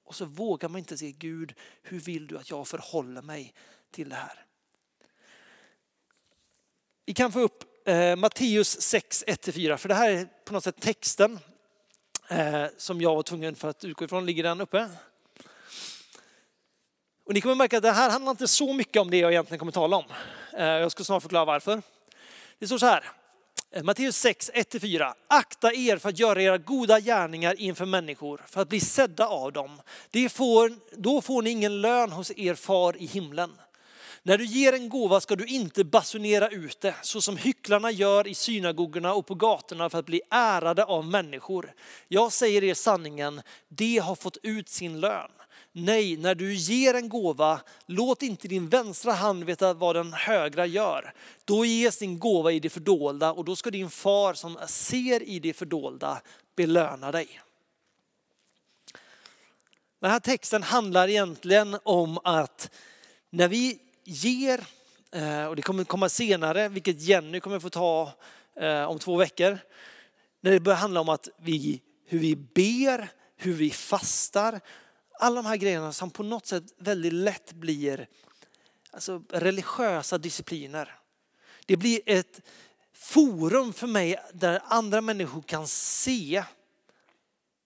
Och 0.03 0.15
så 0.15 0.25
vågar 0.25 0.69
man 0.69 0.79
inte 0.79 0.97
se 0.97 1.11
Gud, 1.11 1.53
hur 1.83 1.99
vill 1.99 2.27
du 2.27 2.37
att 2.37 2.49
jag 2.49 2.67
förhåller 2.67 3.21
mig 3.21 3.53
till 3.91 4.09
det 4.09 4.15
här? 4.15 4.45
Vi 7.05 7.13
kan 7.13 7.31
få 7.31 7.39
upp 7.39 7.87
eh, 7.87 8.15
Matteus 8.15 8.81
6, 8.81 9.23
1-4, 9.27 9.77
för 9.77 9.89
det 9.89 9.95
här 9.95 10.09
är 10.09 10.25
på 10.45 10.53
något 10.53 10.63
sätt 10.63 10.81
texten 10.81 11.39
eh, 12.27 12.65
som 12.77 13.01
jag 13.01 13.15
var 13.15 13.23
tvungen 13.23 13.55
för 13.55 13.69
att 13.69 13.83
utgå 13.83 14.05
ifrån. 14.05 14.25
Ligger 14.25 14.43
den 14.43 14.61
uppe? 14.61 14.89
Och 17.25 17.33
ni 17.33 17.41
kommer 17.41 17.55
märka 17.55 17.77
att 17.77 17.83
det 17.83 17.91
här 17.91 18.09
handlar 18.09 18.31
inte 18.31 18.47
så 18.47 18.73
mycket 18.73 19.01
om 19.01 19.11
det 19.11 19.17
jag 19.17 19.31
egentligen 19.31 19.59
kommer 19.59 19.71
tala 19.71 19.97
om. 19.97 20.05
Eh, 20.57 20.65
jag 20.65 20.91
ska 20.91 21.03
snart 21.03 21.21
förklara 21.21 21.45
varför. 21.45 21.81
Det 22.59 22.67
står 22.67 22.77
så 22.77 22.85
här, 22.85 23.03
eh, 23.71 23.83
Matteus 23.83 24.17
6, 24.17 24.51
1-4. 24.53 25.13
Akta 25.27 25.73
er 25.73 25.97
för 25.97 26.09
att 26.09 26.19
göra 26.19 26.41
era 26.41 26.57
goda 26.57 26.99
gärningar 26.99 27.59
inför 27.59 27.85
människor, 27.85 28.41
för 28.47 28.61
att 28.61 28.69
bli 28.69 28.79
sedda 28.79 29.27
av 29.27 29.53
dem. 29.53 29.81
Det 30.11 30.29
får, 30.29 30.75
då 30.97 31.21
får 31.21 31.41
ni 31.41 31.49
ingen 31.49 31.81
lön 31.81 32.11
hos 32.11 32.31
er 32.35 32.55
far 32.55 32.97
i 32.97 33.05
himlen. 33.05 33.51
När 34.27 34.37
du 34.37 34.45
ger 34.45 34.73
en 34.73 34.89
gåva 34.89 35.21
ska 35.21 35.35
du 35.35 35.45
inte 35.45 35.83
basunera 35.83 36.49
ut 36.49 36.79
det, 36.79 36.95
så 37.01 37.21
som 37.21 37.37
hycklarna 37.37 37.91
gör 37.91 38.27
i 38.27 38.33
synagogorna 38.33 39.13
och 39.13 39.27
på 39.27 39.35
gatorna 39.35 39.89
för 39.89 39.99
att 39.99 40.05
bli 40.05 40.21
ärade 40.29 40.85
av 40.85 41.05
människor. 41.05 41.73
Jag 42.07 42.31
säger 42.31 42.63
er 42.63 42.73
sanningen, 42.73 43.41
de 43.67 43.97
har 43.97 44.15
fått 44.15 44.37
ut 44.43 44.69
sin 44.69 44.99
lön. 44.99 45.31
Nej, 45.71 46.17
när 46.17 46.35
du 46.35 46.53
ger 46.53 46.93
en 46.93 47.09
gåva, 47.09 47.61
låt 47.85 48.21
inte 48.21 48.47
din 48.47 48.69
vänstra 48.69 49.11
hand 49.11 49.43
veta 49.43 49.73
vad 49.73 49.95
den 49.95 50.13
högra 50.13 50.65
gör. 50.65 51.13
Då 51.45 51.65
ges 51.65 51.97
din 51.97 52.19
gåva 52.19 52.51
i 52.51 52.59
det 52.59 52.69
fördolda 52.69 53.33
och 53.33 53.45
då 53.45 53.55
ska 53.55 53.71
din 53.71 53.89
far 53.89 54.33
som 54.33 54.57
ser 54.67 55.23
i 55.23 55.39
det 55.39 55.53
fördolda 55.53 56.21
belöna 56.55 57.11
dig. 57.11 57.41
Den 59.99 60.11
här 60.11 60.19
texten 60.19 60.63
handlar 60.63 61.07
egentligen 61.07 61.77
om 61.83 62.19
att 62.23 62.71
när 63.29 63.47
vi 63.47 63.79
ger, 64.05 64.65
eh, 65.11 65.45
och 65.45 65.55
det 65.55 65.61
kommer 65.61 65.83
komma 65.83 66.09
senare, 66.09 66.69
vilket 66.69 67.01
Jenny 67.01 67.39
kommer 67.39 67.59
få 67.59 67.69
ta 67.69 68.13
eh, 68.55 68.83
om 68.83 68.99
två 68.99 69.17
veckor, 69.17 69.57
när 70.41 70.51
det 70.51 70.59
börjar 70.59 70.77
handla 70.77 71.01
om 71.01 71.09
att 71.09 71.29
vi, 71.37 71.81
hur 72.05 72.19
vi 72.19 72.35
ber, 72.35 73.09
hur 73.35 73.53
vi 73.53 73.71
fastar, 73.71 74.59
alla 75.19 75.35
de 75.35 75.45
här 75.45 75.57
grejerna 75.57 75.93
som 75.93 76.11
på 76.11 76.23
något 76.23 76.45
sätt 76.45 76.63
väldigt 76.77 77.13
lätt 77.13 77.53
blir 77.53 78.07
alltså, 78.91 79.23
religiösa 79.29 80.17
discipliner. 80.17 80.99
Det 81.65 81.77
blir 81.77 82.01
ett 82.05 82.41
forum 82.93 83.73
för 83.73 83.87
mig 83.87 84.17
där 84.33 84.61
andra 84.65 85.01
människor 85.01 85.41
kan 85.41 85.67
se 85.67 86.43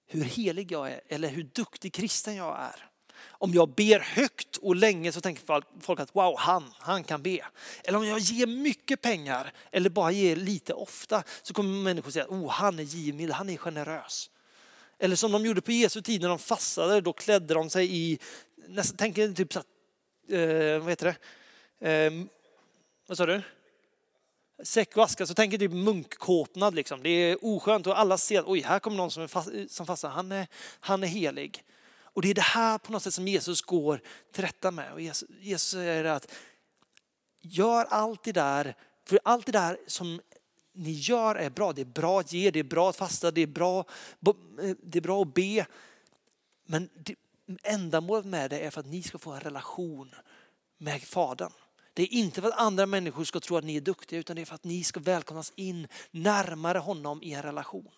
hur 0.07 0.23
helig 0.23 0.71
jag 0.71 0.91
är 0.91 1.01
eller 1.07 1.29
hur 1.29 1.43
duktig 1.43 1.93
kristen 1.93 2.35
jag 2.35 2.59
är. 2.59 2.88
Om 3.27 3.53
jag 3.53 3.69
ber 3.69 3.99
högt 3.99 4.57
och 4.57 4.75
länge 4.75 5.11
så 5.11 5.21
tänker 5.21 5.61
folk 5.81 5.99
att 5.99 6.15
wow, 6.15 6.35
han, 6.37 6.73
han 6.77 7.03
kan 7.03 7.21
be. 7.23 7.39
Eller 7.83 7.97
om 7.97 8.05
jag 8.05 8.19
ger 8.19 8.47
mycket 8.47 9.01
pengar 9.01 9.53
eller 9.71 9.89
bara 9.89 10.11
ger 10.11 10.35
lite 10.35 10.73
ofta 10.73 11.23
så 11.41 11.53
kommer 11.53 11.83
människor 11.83 12.11
säga, 12.11 12.25
oh 12.29 12.49
han 12.49 12.79
är 12.79 12.83
givmild, 12.83 13.31
han 13.31 13.49
är 13.49 13.57
generös. 13.57 14.29
Eller 14.99 15.15
som 15.15 15.31
de 15.31 15.45
gjorde 15.45 15.61
på 15.61 15.71
Jesu 15.71 16.01
tid 16.01 16.21
när 16.21 16.29
de 16.29 16.39
fastade, 16.39 17.01
då 17.01 17.13
klädde 17.13 17.53
de 17.53 17.69
sig 17.69 17.95
i, 17.95 18.19
nästan, 18.67 18.97
tänk 18.97 19.15
typ 19.15 19.53
så 19.53 19.59
eh, 20.35 20.79
vad 20.79 20.89
heter 20.89 21.15
det? 21.79 21.89
Eh, 21.89 22.11
vad 23.07 23.17
sa 23.17 23.25
du? 23.25 23.41
Säck 24.63 24.97
och 24.97 25.03
aska, 25.03 25.25
så 25.25 25.33
tänker 25.33 25.57
typ 25.57 25.71
munkkåpnad 25.71 26.75
liksom. 26.75 27.03
Det 27.03 27.09
är 27.09 27.37
oskönt 27.41 27.87
och 27.87 27.99
alla 27.99 28.17
ser 28.17 28.39
att 28.39 28.45
oj, 28.47 28.61
här 28.61 28.79
kommer 28.79 28.97
någon 28.97 29.11
som, 29.11 29.23
är 29.23 29.27
fast, 29.27 29.49
som 29.67 29.85
fastar, 29.85 30.09
han 30.09 30.31
är, 30.31 30.47
han 30.79 31.03
är 31.03 31.07
helig. 31.07 31.63
Och 32.19 32.23
det 32.23 32.29
är 32.29 32.33
det 32.33 32.41
här 32.41 32.77
på 32.77 32.91
något 32.91 33.03
sätt 33.03 33.13
som 33.13 33.27
Jesus 33.27 33.61
går 33.61 34.01
till 34.31 34.43
rätta 34.43 34.71
med. 34.71 34.93
Och 34.93 35.01
Jesus, 35.01 35.29
Jesus 35.39 35.69
säger 35.69 36.03
att 36.05 36.31
gör 37.41 37.85
allt 37.85 38.23
det 38.23 38.31
där, 38.31 38.75
för 39.05 39.19
allt 39.23 39.45
det 39.45 39.51
där 39.51 39.77
som 39.87 40.21
ni 40.73 40.91
gör 40.91 41.35
är 41.35 41.49
bra. 41.49 41.73
Det 41.73 41.81
är 41.81 41.85
bra 41.85 42.19
att 42.19 42.33
ge, 42.33 42.51
det 42.51 42.59
är 42.59 42.63
bra 42.63 42.89
att 42.89 42.95
fasta, 42.95 43.31
det 43.31 43.41
är 43.41 43.47
bra, 43.47 43.79
eh, 44.61 44.75
det 44.83 44.97
är 44.97 45.01
bra 45.01 45.21
att 45.21 45.33
be. 45.33 45.65
Men 46.65 46.89
det, 46.93 47.15
ändamålet 47.63 48.25
med 48.25 48.49
det 48.49 48.59
är 48.59 48.69
för 48.69 48.79
att 48.79 48.87
ni 48.87 49.03
ska 49.03 49.17
få 49.17 49.31
en 49.31 49.39
relation 49.39 50.15
med 50.77 51.01
Fadern. 51.01 51.51
Det 51.93 52.03
är 52.03 52.13
inte 52.13 52.41
för 52.41 52.47
att 52.47 52.59
andra 52.59 52.85
människor 52.85 53.23
ska 53.23 53.39
tro 53.39 53.57
att 53.57 53.63
ni 53.63 53.75
är 53.75 53.81
duktiga 53.81 54.19
utan 54.19 54.35
det 54.35 54.41
är 54.41 54.45
för 54.45 54.55
att 54.55 54.63
ni 54.63 54.83
ska 54.83 54.99
välkomnas 54.99 55.53
in 55.55 55.87
närmare 56.11 56.77
honom 56.77 57.23
i 57.23 57.33
en 57.33 57.43
relation. 57.43 57.91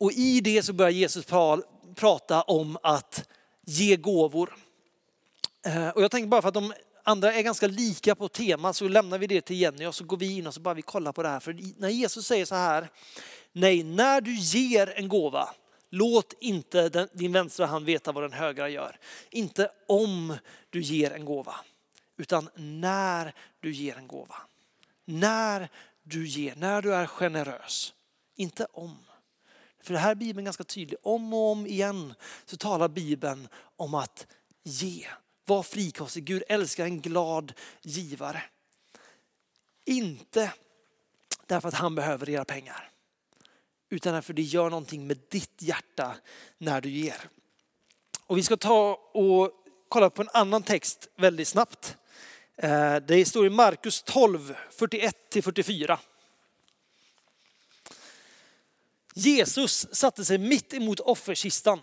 Och 0.00 0.12
i 0.12 0.40
det 0.40 0.62
så 0.62 0.72
börjar 0.72 0.90
Jesus 0.90 1.26
prata 1.94 2.42
om 2.42 2.78
att 2.82 3.28
ge 3.66 3.96
gåvor. 3.96 4.56
Eh, 5.66 5.88
och 5.88 6.02
jag 6.02 6.10
tänker 6.10 6.28
bara 6.28 6.42
för 6.42 6.48
att 6.48 6.54
de 6.54 6.72
andra 7.04 7.34
är 7.34 7.42
ganska 7.42 7.66
lika 7.66 8.14
på 8.14 8.28
tema 8.28 8.72
så 8.72 8.88
lämnar 8.88 9.18
vi 9.18 9.26
det 9.26 9.40
till 9.40 9.60
Jenny 9.60 9.86
och 9.86 9.94
så 9.94 10.04
går 10.04 10.16
vi 10.16 10.36
in 10.36 10.46
och 10.46 10.54
så 10.54 10.60
bara 10.60 10.74
vi 10.74 10.82
kollar 10.82 11.12
på 11.12 11.22
det 11.22 11.28
här. 11.28 11.40
För 11.40 11.56
när 11.76 11.88
Jesus 11.88 12.26
säger 12.26 12.44
så 12.44 12.54
här, 12.54 12.88
nej 13.52 13.82
när 13.82 14.20
du 14.20 14.34
ger 14.34 14.92
en 14.96 15.08
gåva, 15.08 15.48
låt 15.90 16.34
inte 16.40 16.88
den, 16.88 17.08
din 17.12 17.32
vänstra 17.32 17.66
hand 17.66 17.86
veta 17.86 18.12
vad 18.12 18.24
den 18.24 18.32
högra 18.32 18.68
gör. 18.68 18.98
Inte 19.30 19.70
om 19.88 20.36
du 20.70 20.82
ger 20.82 21.10
en 21.10 21.24
gåva, 21.24 21.54
utan 22.16 22.48
när 22.54 23.34
du 23.60 23.72
ger 23.72 23.96
en 23.96 24.08
gåva. 24.08 24.36
När 25.04 25.68
du 26.02 26.26
ger, 26.26 26.54
när 26.54 26.82
du 26.82 26.94
är 26.94 27.06
generös. 27.06 27.92
Inte 28.36 28.66
om. 28.72 28.96
För 29.82 29.92
det 29.92 30.00
här 30.00 30.10
är 30.10 30.14
Bibeln 30.14 30.44
ganska 30.44 30.64
tydlig. 30.64 30.98
Om 31.02 31.32
och 31.32 31.50
om 31.50 31.66
igen 31.66 32.14
så 32.44 32.56
talar 32.56 32.88
Bibeln 32.88 33.48
om 33.76 33.94
att 33.94 34.26
ge. 34.62 35.06
Var 35.46 35.62
frikostig. 35.62 36.24
Gud 36.24 36.42
älskar 36.48 36.84
en 36.84 37.00
glad 37.00 37.52
givare. 37.82 38.42
Inte 39.84 40.52
därför 41.46 41.68
att 41.68 41.74
han 41.74 41.94
behöver 41.94 42.30
era 42.30 42.44
pengar. 42.44 42.90
Utan 43.90 44.14
därför 44.14 44.32
det 44.32 44.42
gör 44.42 44.70
någonting 44.70 45.06
med 45.06 45.18
ditt 45.30 45.62
hjärta 45.62 46.14
när 46.58 46.80
du 46.80 46.90
ger. 46.90 47.28
Och 48.26 48.38
vi 48.38 48.42
ska 48.42 48.56
ta 48.56 48.94
och 48.94 49.52
kolla 49.88 50.10
på 50.10 50.22
en 50.22 50.28
annan 50.32 50.62
text 50.62 51.08
väldigt 51.16 51.48
snabbt. 51.48 51.96
Eh, 52.56 52.96
det 52.96 53.24
står 53.24 53.46
i 53.46 53.50
Markus 53.50 54.02
12, 54.02 54.54
41-44. 54.78 55.98
Jesus 59.14 59.86
satte 59.92 60.24
sig 60.24 60.38
mitt 60.38 60.74
emot 60.74 61.00
offerkistan 61.00 61.80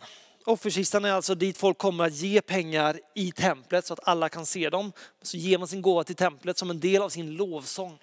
Offerkistan 0.48 1.05
är 1.05 1.12
alltså 1.12 1.36
dit 1.36 1.57
folk 1.57 1.77
kommer 1.77 2.05
att 2.05 2.15
ge 2.15 2.41
pengar 2.41 3.00
i 3.15 3.31
templet 3.31 3.86
så 3.86 3.93
att 3.93 4.07
alla 4.07 4.29
kan 4.29 4.46
se 4.46 4.69
dem. 4.69 4.91
Så 5.22 5.38
ger 5.38 5.57
man 5.57 5.67
sin 5.67 5.81
gåva 5.81 6.03
till 6.03 6.15
templet 6.15 6.57
som 6.57 6.69
en 6.69 6.79
del 6.79 7.01
av 7.01 7.10
sin 7.10 7.34
lovsång. 7.34 8.00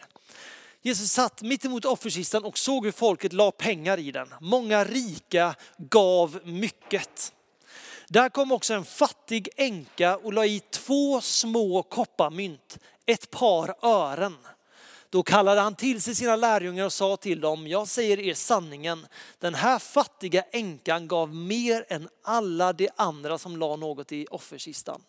Jesus 0.82 1.12
satt 1.12 1.42
mitt 1.42 1.64
emot 1.64 1.84
offerkistan 1.84 2.44
och 2.44 2.58
såg 2.58 2.84
hur 2.84 2.92
folket 2.92 3.32
la 3.32 3.50
pengar 3.50 3.98
i 3.98 4.10
den. 4.10 4.28
Många 4.40 4.84
rika 4.84 5.54
gav 5.78 6.40
mycket. 6.44 7.32
Där 8.08 8.28
kom 8.28 8.52
också 8.52 8.74
en 8.74 8.84
fattig 8.84 9.48
änka 9.56 10.16
och 10.16 10.32
la 10.32 10.46
i 10.46 10.60
två 10.70 11.20
små 11.20 11.82
kopparmynt, 11.82 12.78
ett 13.06 13.30
par 13.30 13.74
ören. 13.82 14.36
Då 15.14 15.22
kallade 15.22 15.60
han 15.60 15.74
till 15.74 16.02
sig 16.02 16.14
sina 16.14 16.36
lärjungar 16.36 16.84
och 16.84 16.92
sa 16.92 17.16
till 17.16 17.40
dem, 17.40 17.66
jag 17.66 17.88
säger 17.88 18.20
er 18.20 18.34
sanningen, 18.34 19.06
den 19.38 19.54
här 19.54 19.78
fattiga 19.78 20.42
änkan 20.42 21.08
gav 21.08 21.34
mer 21.34 21.84
än 21.88 22.08
alla 22.22 22.72
de 22.72 22.90
andra 22.96 23.38
som 23.38 23.56
la 23.56 23.76
något 23.76 24.12
i 24.12 24.26
offerkistan. 24.30 25.02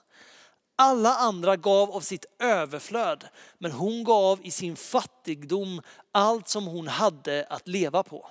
Alla 0.75 1.15
andra 1.15 1.55
gav 1.55 1.91
av 1.91 2.01
sitt 2.01 2.25
överflöd, 2.39 3.27
men 3.57 3.71
hon 3.71 4.03
gav 4.03 4.39
i 4.43 4.51
sin 4.51 4.75
fattigdom 4.75 5.81
allt 6.12 6.47
som 6.47 6.65
hon 6.65 6.88
hade 6.88 7.45
att 7.50 7.67
leva 7.67 8.03
på. 8.03 8.29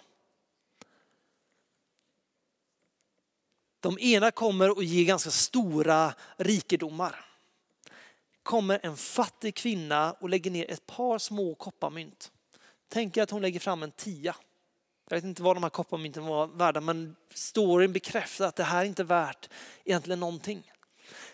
De 3.81 3.99
ena 3.99 4.31
kommer 4.31 4.77
och 4.77 4.85
ger 4.85 5.05
ganska 5.05 5.31
stora 5.31 6.15
rikedomar 6.37 7.34
kommer 8.45 8.81
en 8.83 8.97
fattig 8.97 9.55
kvinna 9.55 10.13
och 10.13 10.29
lägger 10.29 10.51
ner 10.51 10.71
ett 10.71 10.87
par 10.87 11.19
små 11.19 11.55
kopparmynt. 11.55 12.33
Tänk 12.89 13.17
att 13.17 13.31
hon 13.31 13.43
lägger 13.43 13.61
fram 13.61 13.83
en 13.83 13.91
tia. 13.91 14.37
Jag 15.09 15.17
vet 15.17 15.25
inte 15.25 15.43
vad 15.43 15.57
de 15.57 15.63
här 15.63 15.71
kopparmynten 15.71 16.27
var 16.27 16.47
värda, 16.47 16.81
men 16.81 17.17
storyn 17.35 17.93
bekräftar 17.93 18.47
att 18.47 18.57
det 18.57 18.65
här 18.65 18.85
inte 18.85 19.03
är 19.03 19.05
värt 19.05 19.49
egentligen 19.85 20.21
någonting. 20.21 20.73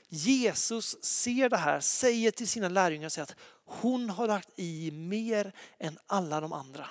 Jesus 0.08 1.04
ser 1.04 1.48
det 1.48 1.56
här, 1.56 1.80
säger 1.80 2.30
till 2.30 2.48
sina 2.48 2.68
lärjungar 2.68 3.20
att 3.20 3.36
hon 3.64 4.10
har 4.10 4.26
lagt 4.26 4.48
i 4.56 4.90
mer 4.90 5.52
än 5.78 5.98
alla 6.06 6.40
de 6.40 6.52
andra. 6.52 6.88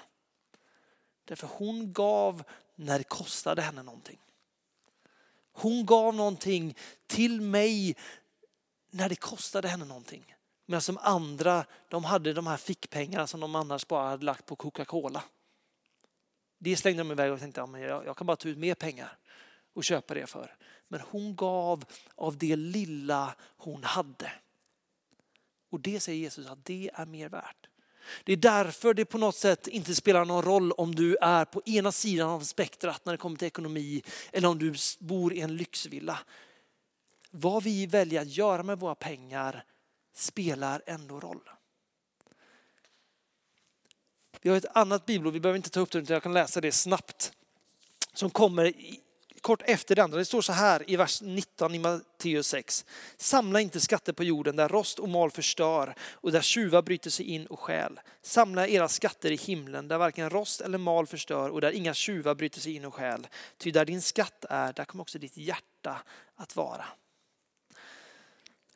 Därför 1.25 1.49
hon 1.51 1.93
gav 1.93 2.43
när 2.75 2.97
det 2.97 3.03
kostade 3.03 3.61
henne 3.61 3.83
någonting. 3.83 4.19
Hon 5.51 5.85
gav 5.85 6.15
någonting 6.15 6.77
till 7.07 7.41
mig 7.41 7.95
när 8.89 9.09
det 9.09 9.15
kostade 9.15 9.67
henne 9.67 9.85
någonting. 9.85 10.35
Medan 10.65 10.81
som 10.81 10.97
andra, 10.97 11.65
de 11.87 12.03
hade 12.03 12.33
de 12.33 12.47
här 12.47 12.57
fickpengarna 12.57 13.27
som 13.27 13.39
de 13.39 13.55
annars 13.55 13.87
bara 13.87 14.09
hade 14.09 14.25
lagt 14.25 14.45
på 14.45 14.55
Coca-Cola. 14.55 15.23
Det 16.57 16.77
slängde 16.77 16.99
de 16.99 17.11
iväg 17.11 17.31
och 17.31 17.39
tänkte 17.39 17.63
att 17.63 17.81
ja, 17.81 18.03
jag 18.05 18.17
kan 18.17 18.27
bara 18.27 18.37
ta 18.37 18.49
ut 18.49 18.57
mer 18.57 18.75
pengar 18.75 19.17
och 19.73 19.83
köpa 19.83 20.13
det 20.13 20.27
för. 20.27 20.55
Men 20.87 21.01
hon 21.09 21.35
gav 21.35 21.85
av 22.15 22.37
det 22.37 22.55
lilla 22.55 23.35
hon 23.57 23.83
hade. 23.83 24.31
Och 25.71 25.79
det 25.79 25.99
säger 25.99 26.19
Jesus 26.19 26.47
att 26.47 26.65
det 26.65 26.91
är 26.93 27.05
mer 27.05 27.29
värt. 27.29 27.69
Det 28.23 28.33
är 28.33 28.37
därför 28.37 28.93
det 28.93 29.05
på 29.05 29.17
något 29.17 29.35
sätt 29.35 29.67
inte 29.67 29.95
spelar 29.95 30.25
någon 30.25 30.43
roll 30.43 30.71
om 30.71 30.95
du 30.95 31.15
är 31.15 31.45
på 31.45 31.61
ena 31.65 31.91
sidan 31.91 32.29
av 32.29 32.41
spektrat 32.41 33.05
när 33.05 33.13
det 33.13 33.17
kommer 33.17 33.37
till 33.37 33.47
ekonomi 33.47 34.03
eller 34.31 34.47
om 34.47 34.59
du 34.59 34.73
bor 34.99 35.33
i 35.33 35.41
en 35.41 35.57
lyxvilla. 35.57 36.19
Vad 37.29 37.63
vi 37.63 37.85
väljer 37.85 38.21
att 38.21 38.37
göra 38.37 38.63
med 38.63 38.79
våra 38.79 38.95
pengar 38.95 39.63
spelar 40.13 40.81
ändå 40.85 41.19
roll. 41.19 41.49
Vi 44.41 44.49
har 44.49 44.57
ett 44.57 44.77
annat 44.77 45.05
bibelord, 45.05 45.33
vi 45.33 45.39
behöver 45.39 45.57
inte 45.57 45.69
ta 45.69 45.79
upp 45.79 45.91
det 45.91 45.99
utan 45.99 46.13
jag 46.13 46.23
kan 46.23 46.33
läsa 46.33 46.61
det 46.61 46.71
snabbt. 46.71 47.33
Som 48.13 48.29
kommer 48.29 48.73
kort 49.41 49.61
efter 49.65 49.95
det 49.95 50.03
andra. 50.03 50.17
Det 50.17 50.25
står 50.25 50.41
så 50.41 50.53
här 50.53 50.89
i 50.89 50.95
vers 50.95 51.21
19 51.21 51.75
i 51.75 51.79
Matteus 51.79 52.47
6. 52.47 52.85
Samla 53.17 53.61
inte 53.61 53.79
skatter 53.79 54.13
på 54.13 54.23
jorden 54.23 54.55
där 54.55 54.69
rost 54.69 54.99
och 54.99 55.09
mal 55.09 55.31
förstör 55.31 55.95
och 56.13 56.31
där 56.31 56.41
tjuvar 56.41 56.81
bryter 56.81 57.09
sig 57.09 57.25
in 57.25 57.45
och 57.45 57.59
stjäl. 57.59 57.99
Samla 58.21 58.67
era 58.67 58.87
skatter 58.87 59.31
i 59.31 59.35
himlen 59.35 59.87
där 59.87 59.97
varken 59.97 60.29
rost 60.29 60.61
eller 60.61 60.77
mal 60.77 61.07
förstör 61.07 61.49
och 61.49 61.61
där 61.61 61.71
inga 61.71 61.93
tjuvar 61.93 62.35
bryter 62.35 62.59
sig 62.59 62.75
in 62.75 62.85
och 62.85 62.93
stjäl. 62.93 63.27
Ty 63.57 63.71
där 63.71 63.85
din 63.85 64.01
skatt 64.01 64.45
är, 64.49 64.73
där 64.73 64.85
kommer 64.85 65.01
också 65.01 65.19
ditt 65.19 65.37
hjärta 65.37 66.01
att 66.35 66.55
vara. 66.55 66.85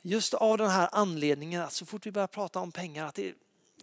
Just 0.06 0.34
av 0.34 0.58
den 0.58 0.70
här 0.70 0.90
anledningen 0.92 1.62
att 1.62 1.74
så 1.74 1.86
fort 1.86 2.06
vi 2.06 2.12
börjar 2.12 2.28
prata 2.28 2.60
om 2.60 2.72
pengar 2.72 3.06
att 3.06 3.16
det, 3.16 3.34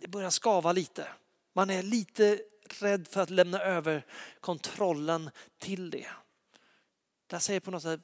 det 0.00 0.08
börjar 0.08 0.30
skava 0.30 0.72
lite. 0.72 1.08
Man 1.52 1.70
är 1.70 1.82
lite 1.82 2.40
rädd 2.80 3.08
för 3.08 3.20
att 3.20 3.30
lämna 3.30 3.60
över 3.60 4.06
kontrollen 4.40 5.30
till 5.58 5.90
det. 5.90 6.06
Där 7.26 7.38
säger 7.38 7.60
på 7.60 7.70
något 7.70 7.82
sätt 7.82 8.00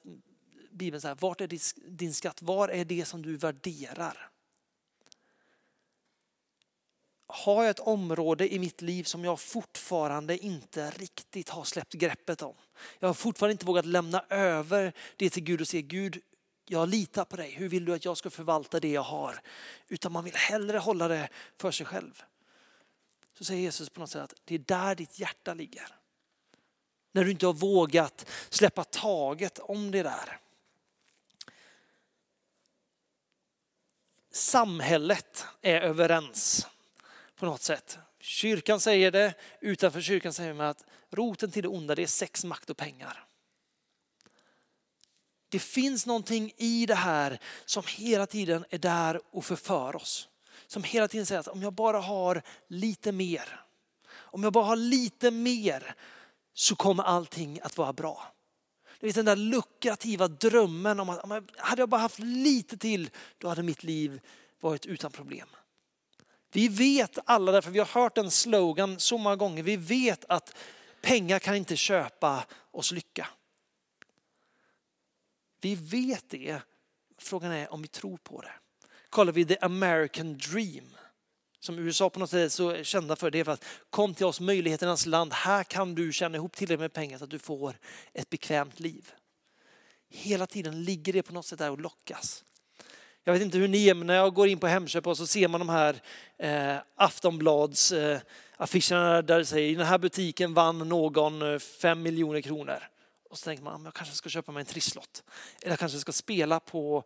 Bibeln 0.70 1.00
så 1.00 1.08
här, 1.08 1.14
vart 1.14 1.40
är 1.40 1.48
din 1.90 2.14
skatt? 2.14 2.42
Var 2.42 2.68
är 2.68 2.84
det 2.84 3.04
som 3.04 3.22
du 3.22 3.36
värderar? 3.36 4.30
Har 7.26 7.62
jag 7.62 7.70
ett 7.70 7.80
område 7.80 8.54
i 8.54 8.58
mitt 8.58 8.82
liv 8.82 9.04
som 9.04 9.24
jag 9.24 9.40
fortfarande 9.40 10.38
inte 10.38 10.90
riktigt 10.90 11.48
har 11.48 11.64
släppt 11.64 11.92
greppet 11.92 12.42
om? 12.42 12.54
Jag 12.98 13.08
har 13.08 13.14
fortfarande 13.14 13.52
inte 13.52 13.66
vågat 13.66 13.86
lämna 13.86 14.24
över 14.28 14.92
det 15.16 15.30
till 15.30 15.42
Gud 15.42 15.60
och 15.60 15.68
se 15.68 15.82
Gud, 15.82 16.22
jag 16.66 16.88
litar 16.88 17.24
på 17.24 17.36
dig. 17.36 17.50
Hur 17.50 17.68
vill 17.68 17.84
du 17.84 17.94
att 17.94 18.04
jag 18.04 18.16
ska 18.16 18.30
förvalta 18.30 18.80
det 18.80 18.90
jag 18.90 19.02
har? 19.02 19.40
Utan 19.88 20.12
man 20.12 20.24
vill 20.24 20.34
hellre 20.34 20.78
hålla 20.78 21.08
det 21.08 21.28
för 21.56 21.70
sig 21.70 21.86
själv. 21.86 22.22
Så 23.38 23.44
säger 23.44 23.60
Jesus 23.60 23.90
på 23.90 24.00
något 24.00 24.10
sätt 24.10 24.22
att 24.22 24.34
det 24.44 24.54
är 24.54 24.58
där 24.58 24.94
ditt 24.94 25.18
hjärta 25.18 25.54
ligger. 25.54 25.88
När 27.12 27.24
du 27.24 27.30
inte 27.30 27.46
har 27.46 27.52
vågat 27.52 28.26
släppa 28.48 28.84
taget 28.84 29.58
om 29.58 29.90
det 29.90 30.02
där. 30.02 30.40
Samhället 34.30 35.46
är 35.62 35.80
överens 35.80 36.66
på 37.36 37.46
något 37.46 37.62
sätt. 37.62 37.98
Kyrkan 38.20 38.80
säger 38.80 39.10
det, 39.10 39.34
utanför 39.60 40.00
kyrkan 40.00 40.32
säger 40.32 40.54
man 40.54 40.66
att 40.66 40.84
roten 41.10 41.50
till 41.50 41.62
det 41.62 41.68
onda 41.68 41.94
det 41.94 42.02
är 42.02 42.06
sex, 42.06 42.44
makt 42.44 42.70
och 42.70 42.76
pengar. 42.76 43.25
Det 45.48 45.58
finns 45.58 46.06
någonting 46.06 46.52
i 46.56 46.86
det 46.86 46.94
här 46.94 47.38
som 47.64 47.82
hela 47.88 48.26
tiden 48.26 48.64
är 48.70 48.78
där 48.78 49.20
och 49.32 49.44
förför 49.44 49.96
oss. 49.96 50.28
Som 50.66 50.82
hela 50.82 51.08
tiden 51.08 51.26
säger 51.26 51.40
att 51.40 51.48
om 51.48 51.62
jag 51.62 51.72
bara 51.72 52.00
har 52.00 52.42
lite 52.68 53.12
mer, 53.12 53.60
om 54.14 54.42
jag 54.42 54.52
bara 54.52 54.64
har 54.64 54.76
lite 54.76 55.30
mer 55.30 55.94
så 56.54 56.76
kommer 56.76 57.02
allting 57.02 57.60
att 57.62 57.78
vara 57.78 57.92
bra. 57.92 58.32
Det 59.00 59.08
är 59.08 59.12
den 59.12 59.24
där 59.24 59.36
lukrativa 59.36 60.28
drömmen 60.28 61.00
om 61.00 61.08
att 61.08 61.24
om 61.24 61.30
jag, 61.30 61.50
hade 61.56 61.82
jag 61.82 61.88
bara 61.88 62.00
haft 62.00 62.18
lite 62.18 62.76
till, 62.76 63.10
då 63.38 63.48
hade 63.48 63.62
mitt 63.62 63.82
liv 63.82 64.20
varit 64.60 64.86
utan 64.86 65.12
problem. 65.12 65.48
Vi 66.52 66.68
vet 66.68 67.18
alla, 67.24 67.52
därför 67.52 67.70
vi 67.70 67.78
har 67.78 67.86
hört 67.86 68.14
den 68.14 68.30
slogan 68.30 69.00
så 69.00 69.18
många 69.18 69.36
gånger, 69.36 69.62
vi 69.62 69.76
vet 69.76 70.24
att 70.28 70.56
pengar 71.02 71.38
kan 71.38 71.56
inte 71.56 71.76
köpa 71.76 72.44
oss 72.70 72.92
lycka. 72.92 73.28
Vi 75.60 75.74
vet 75.74 76.24
det, 76.28 76.60
frågan 77.18 77.52
är 77.52 77.72
om 77.72 77.82
vi 77.82 77.88
tror 77.88 78.16
på 78.16 78.40
det. 78.40 78.52
Kollar 79.10 79.32
vi 79.32 79.44
the 79.44 79.58
American 79.58 80.38
dream, 80.38 80.96
som 81.60 81.78
USA 81.78 82.10
på 82.10 82.18
något 82.18 82.30
sätt 82.30 82.44
är 82.44 82.48
så 82.48 82.84
kända 82.84 83.16
för, 83.16 83.30
det 83.30 83.40
är 83.40 83.44
för 83.44 83.52
att 83.52 83.64
kom 83.90 84.14
till 84.14 84.26
oss 84.26 84.40
möjligheternas 84.40 85.06
land, 85.06 85.32
här 85.32 85.64
kan 85.64 85.94
du 85.94 86.12
tjäna 86.12 86.36
ihop 86.36 86.56
tillräckligt 86.56 86.80
med 86.80 86.92
pengar 86.92 87.18
så 87.18 87.24
att 87.24 87.30
du 87.30 87.38
får 87.38 87.78
ett 88.12 88.30
bekvämt 88.30 88.80
liv. 88.80 89.12
Hela 90.08 90.46
tiden 90.46 90.84
ligger 90.84 91.12
det 91.12 91.22
på 91.22 91.32
något 91.32 91.46
sätt 91.46 91.58
där 91.58 91.70
och 91.70 91.80
lockas. 91.80 92.44
Jag 93.24 93.32
vet 93.32 93.42
inte 93.42 93.58
hur 93.58 93.68
ni 93.68 93.88
är, 93.88 93.94
men 93.94 94.06
när 94.06 94.14
jag 94.14 94.34
går 94.34 94.48
in 94.48 94.58
på 94.58 94.66
Hemköp 94.66 95.06
och 95.06 95.16
så 95.16 95.26
ser 95.26 95.48
man 95.48 95.60
de 95.60 95.68
här 95.68 96.02
eh, 96.38 96.76
Aftonblads 96.94 97.92
eh, 97.92 98.20
affischerna 98.56 99.22
där 99.22 99.38
det 99.38 99.44
säger 99.44 99.70
i 99.70 99.74
den 99.74 99.86
här 99.86 99.98
butiken 99.98 100.54
vann 100.54 100.78
någon 100.78 101.42
eh, 101.52 101.58
5 101.58 102.02
miljoner 102.02 102.40
kronor. 102.40 102.88
Och 103.36 103.40
så 103.40 103.44
tänker 103.44 103.64
man, 103.64 103.82
ah, 103.82 103.84
jag 103.84 103.94
kanske 103.94 104.14
ska 104.14 104.28
köpa 104.28 104.52
mig 104.52 104.60
en 104.60 104.66
trisslott. 104.66 105.22
Eller 105.62 105.72
jag 105.72 105.78
kanske 105.78 105.98
ska 105.98 106.12
spela 106.12 106.60
på 106.60 107.04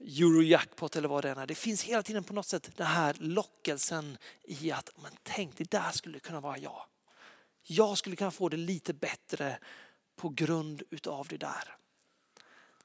Eurojackpot 0.00 0.96
eller 0.96 1.08
vad 1.08 1.24
det 1.24 1.30
är. 1.30 1.46
Det 1.46 1.54
finns 1.54 1.82
hela 1.82 2.02
tiden 2.02 2.24
på 2.24 2.32
något 2.32 2.46
sätt 2.46 2.70
den 2.76 2.86
här 2.86 3.16
lockelsen 3.18 4.18
i 4.42 4.70
att, 4.70 4.90
men 5.02 5.12
tänk 5.22 5.56
det 5.56 5.70
där 5.70 5.90
skulle 5.90 6.18
kunna 6.18 6.40
vara 6.40 6.58
jag. 6.58 6.82
Jag 7.62 7.98
skulle 7.98 8.16
kunna 8.16 8.30
få 8.30 8.48
det 8.48 8.56
lite 8.56 8.94
bättre 8.94 9.58
på 10.16 10.28
grund 10.28 10.82
utav 10.90 11.26
det 11.28 11.36
där. 11.36 11.76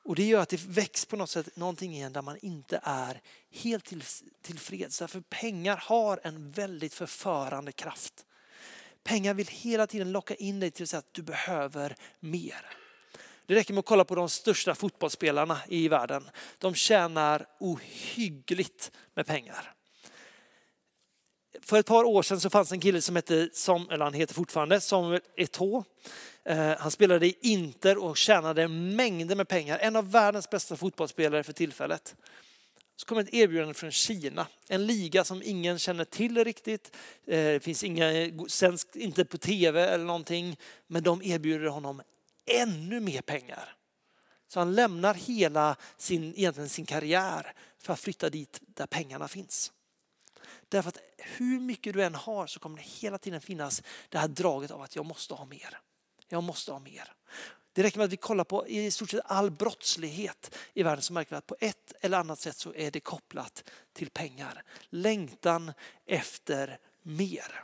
Och 0.03 0.15
det 0.15 0.23
gör 0.23 0.41
att 0.41 0.49
det 0.49 0.61
väcks 0.61 1.05
på 1.05 1.15
något 1.15 1.29
sätt 1.29 1.55
någonting 1.55 1.93
igen 1.93 2.13
där 2.13 2.21
man 2.21 2.37
inte 2.41 2.79
är 2.83 3.21
helt 3.51 3.85
till, 3.85 4.03
tillfreds. 4.41 4.99
Därför 4.99 5.21
pengar 5.21 5.77
har 5.77 6.19
en 6.23 6.51
väldigt 6.51 6.93
förförande 6.93 7.71
kraft. 7.71 8.25
Pengar 9.03 9.33
vill 9.33 9.47
hela 9.47 9.87
tiden 9.87 10.11
locka 10.11 10.35
in 10.35 10.59
dig 10.59 10.71
till 10.71 10.83
att 10.83 10.89
säga 10.89 10.99
att 10.99 11.13
du 11.13 11.21
behöver 11.21 11.95
mer. 12.19 12.65
Det 13.45 13.55
räcker 13.55 13.73
med 13.73 13.79
att 13.79 13.85
kolla 13.85 14.05
på 14.05 14.15
de 14.15 14.29
största 14.29 14.75
fotbollsspelarna 14.75 15.59
i 15.67 15.87
världen. 15.87 16.29
De 16.57 16.75
tjänar 16.75 17.45
ohyggligt 17.59 18.91
med 19.13 19.25
pengar. 19.25 19.73
För 21.61 21.79
ett 21.79 21.85
par 21.85 22.03
år 22.03 22.23
sedan 22.23 22.39
så 22.39 22.49
fanns 22.49 22.71
en 22.71 22.79
kille 22.79 23.01
som 23.01 23.15
hette, 23.15 23.49
eller 23.91 23.99
han 23.99 24.13
heter 24.13 24.33
fortfarande, 24.33 24.81
Samuel 24.81 25.21
Eto'o. 25.37 25.83
Eh, 26.43 26.77
han 26.77 26.91
spelade 26.91 27.27
i 27.27 27.37
Inter 27.41 28.03
och 28.03 28.17
tjänade 28.17 28.67
mängder 28.67 29.35
med 29.35 29.47
pengar. 29.47 29.79
En 29.79 29.95
av 29.95 30.11
världens 30.11 30.49
bästa 30.49 30.75
fotbollsspelare 30.75 31.43
för 31.43 31.53
tillfället. 31.53 32.15
Så 33.01 33.07
kommer 33.07 33.21
ett 33.21 33.33
erbjudande 33.33 33.73
från 33.73 33.91
Kina, 33.91 34.47
en 34.67 34.85
liga 34.85 35.23
som 35.23 35.41
ingen 35.43 35.79
känner 35.79 36.05
till 36.05 36.43
riktigt. 36.43 36.95
Eh, 37.27 37.37
det 37.37 37.63
finns 37.63 37.83
inga, 37.83 38.11
eh, 38.11 38.33
sänds 38.47 38.87
inte 38.95 39.25
på 39.25 39.37
tv 39.37 39.89
eller 39.89 40.05
någonting, 40.05 40.57
men 40.87 41.03
de 41.03 41.21
erbjuder 41.21 41.67
honom 41.67 42.01
ännu 42.45 42.99
mer 42.99 43.21
pengar. 43.21 43.75
Så 44.47 44.59
han 44.59 44.75
lämnar 44.75 45.13
hela 45.13 45.75
sin, 45.97 46.33
egentligen 46.35 46.69
sin 46.69 46.85
karriär 46.85 47.53
för 47.77 47.93
att 47.93 47.99
flytta 47.99 48.29
dit 48.29 48.59
där 48.61 48.87
pengarna 48.87 49.27
finns. 49.27 49.71
Därför 50.69 50.89
att 50.89 50.99
hur 51.17 51.59
mycket 51.59 51.93
du 51.93 52.03
än 52.03 52.15
har 52.15 52.47
så 52.47 52.59
kommer 52.59 52.77
det 52.77 52.83
hela 52.83 53.17
tiden 53.17 53.41
finnas 53.41 53.83
det 54.09 54.17
här 54.17 54.27
draget 54.27 54.71
av 54.71 54.81
att 54.81 54.95
jag 54.95 55.05
måste 55.05 55.33
ha 55.33 55.45
mer. 55.45 55.79
Jag 56.27 56.43
måste 56.43 56.71
ha 56.71 56.79
mer. 56.79 57.13
Det 57.73 57.83
räcker 57.83 57.97
med 57.97 58.05
att 58.05 58.13
vi 58.13 58.17
kollar 58.17 58.43
på 58.43 58.67
i 58.67 58.91
stort 58.91 59.09
sett 59.09 59.21
all 59.25 59.51
brottslighet 59.51 60.55
i 60.73 60.83
världen 60.83 61.01
så 61.01 61.13
märker 61.13 61.31
vi 61.31 61.37
att 61.37 61.47
på 61.47 61.55
ett 61.59 61.93
eller 62.01 62.17
annat 62.17 62.39
sätt 62.39 62.57
så 62.57 62.73
är 62.73 62.91
det 62.91 62.99
kopplat 62.99 63.63
till 63.93 64.09
pengar. 64.09 64.63
Längtan 64.89 65.73
efter 66.05 66.79
mer. 67.01 67.63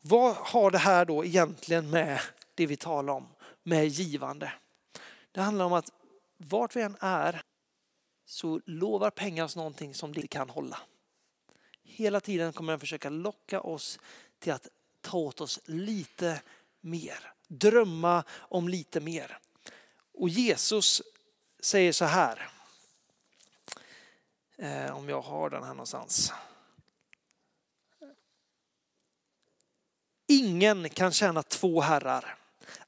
Vad 0.00 0.36
har 0.36 0.70
det 0.70 0.78
här 0.78 1.04
då 1.04 1.24
egentligen 1.24 1.90
med 1.90 2.20
det 2.54 2.66
vi 2.66 2.76
talar 2.76 3.12
om, 3.12 3.28
med 3.62 3.86
givande? 3.88 4.52
Det 5.32 5.40
handlar 5.40 5.64
om 5.64 5.72
att 5.72 5.92
vart 6.36 6.76
vi 6.76 6.82
än 6.82 6.96
är 7.00 7.42
så 8.24 8.60
lovar 8.66 9.10
pengar 9.10 9.44
oss 9.44 9.56
någonting 9.56 9.94
som 9.94 10.12
det 10.12 10.20
inte 10.20 10.28
kan 10.28 10.50
hålla. 10.50 10.78
Hela 11.82 12.20
tiden 12.20 12.52
kommer 12.52 12.72
den 12.72 12.80
försöka 12.80 13.10
locka 13.10 13.60
oss 13.60 13.98
till 14.38 14.52
att 14.52 14.68
ta 15.02 15.18
åt 15.18 15.40
oss 15.40 15.60
lite 15.64 16.42
mer. 16.80 17.32
Drömma 17.48 18.24
om 18.32 18.68
lite 18.68 19.00
mer. 19.00 19.38
Och 20.14 20.28
Jesus 20.28 21.02
säger 21.60 21.92
så 21.92 22.04
här. 22.04 22.50
Eh, 24.56 24.96
om 24.96 25.08
jag 25.08 25.20
har 25.20 25.50
den 25.50 25.62
här 25.62 25.74
någonstans. 25.74 26.32
Ingen 30.26 30.88
kan 30.88 31.12
tjäna 31.12 31.42
två 31.42 31.80
herrar. 31.80 32.38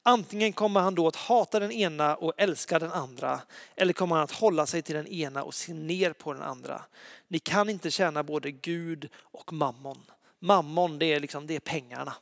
Antingen 0.02 0.52
kommer 0.52 0.80
han 0.80 0.94
då 0.94 1.08
att 1.08 1.16
hata 1.16 1.60
den 1.60 1.72
ena 1.72 2.16
och 2.16 2.32
älska 2.36 2.78
den 2.78 2.92
andra, 2.92 3.40
eller 3.76 3.92
kommer 3.92 4.16
han 4.16 4.24
att 4.24 4.30
hålla 4.30 4.66
sig 4.66 4.82
till 4.82 4.94
den 4.94 5.06
ena 5.06 5.42
och 5.42 5.54
se 5.54 5.74
ner 5.74 6.12
på 6.12 6.32
den 6.32 6.42
andra. 6.42 6.82
Ni 7.28 7.38
kan 7.38 7.68
inte 7.68 7.90
tjäna 7.90 8.22
både 8.22 8.50
Gud 8.50 9.08
och 9.16 9.52
mammon. 9.52 10.02
Mammon, 10.44 10.98
det 10.98 11.06
är, 11.06 11.20
liksom, 11.20 11.46
det 11.46 11.54
är 11.54 11.60
pengarna. 11.60 12.14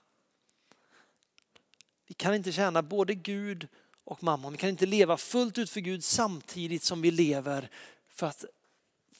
Vi 2.06 2.14
kan 2.14 2.34
inte 2.34 2.52
tjäna 2.52 2.82
både 2.82 3.14
Gud 3.14 3.68
och 4.04 4.22
mammon. 4.22 4.52
Vi 4.52 4.58
kan 4.58 4.68
inte 4.68 4.86
leva 4.86 5.16
fullt 5.16 5.58
ut 5.58 5.70
för 5.70 5.80
Gud 5.80 6.04
samtidigt 6.04 6.82
som 6.82 7.02
vi 7.02 7.10
lever 7.10 7.70
för 8.08 8.26
att 8.26 8.44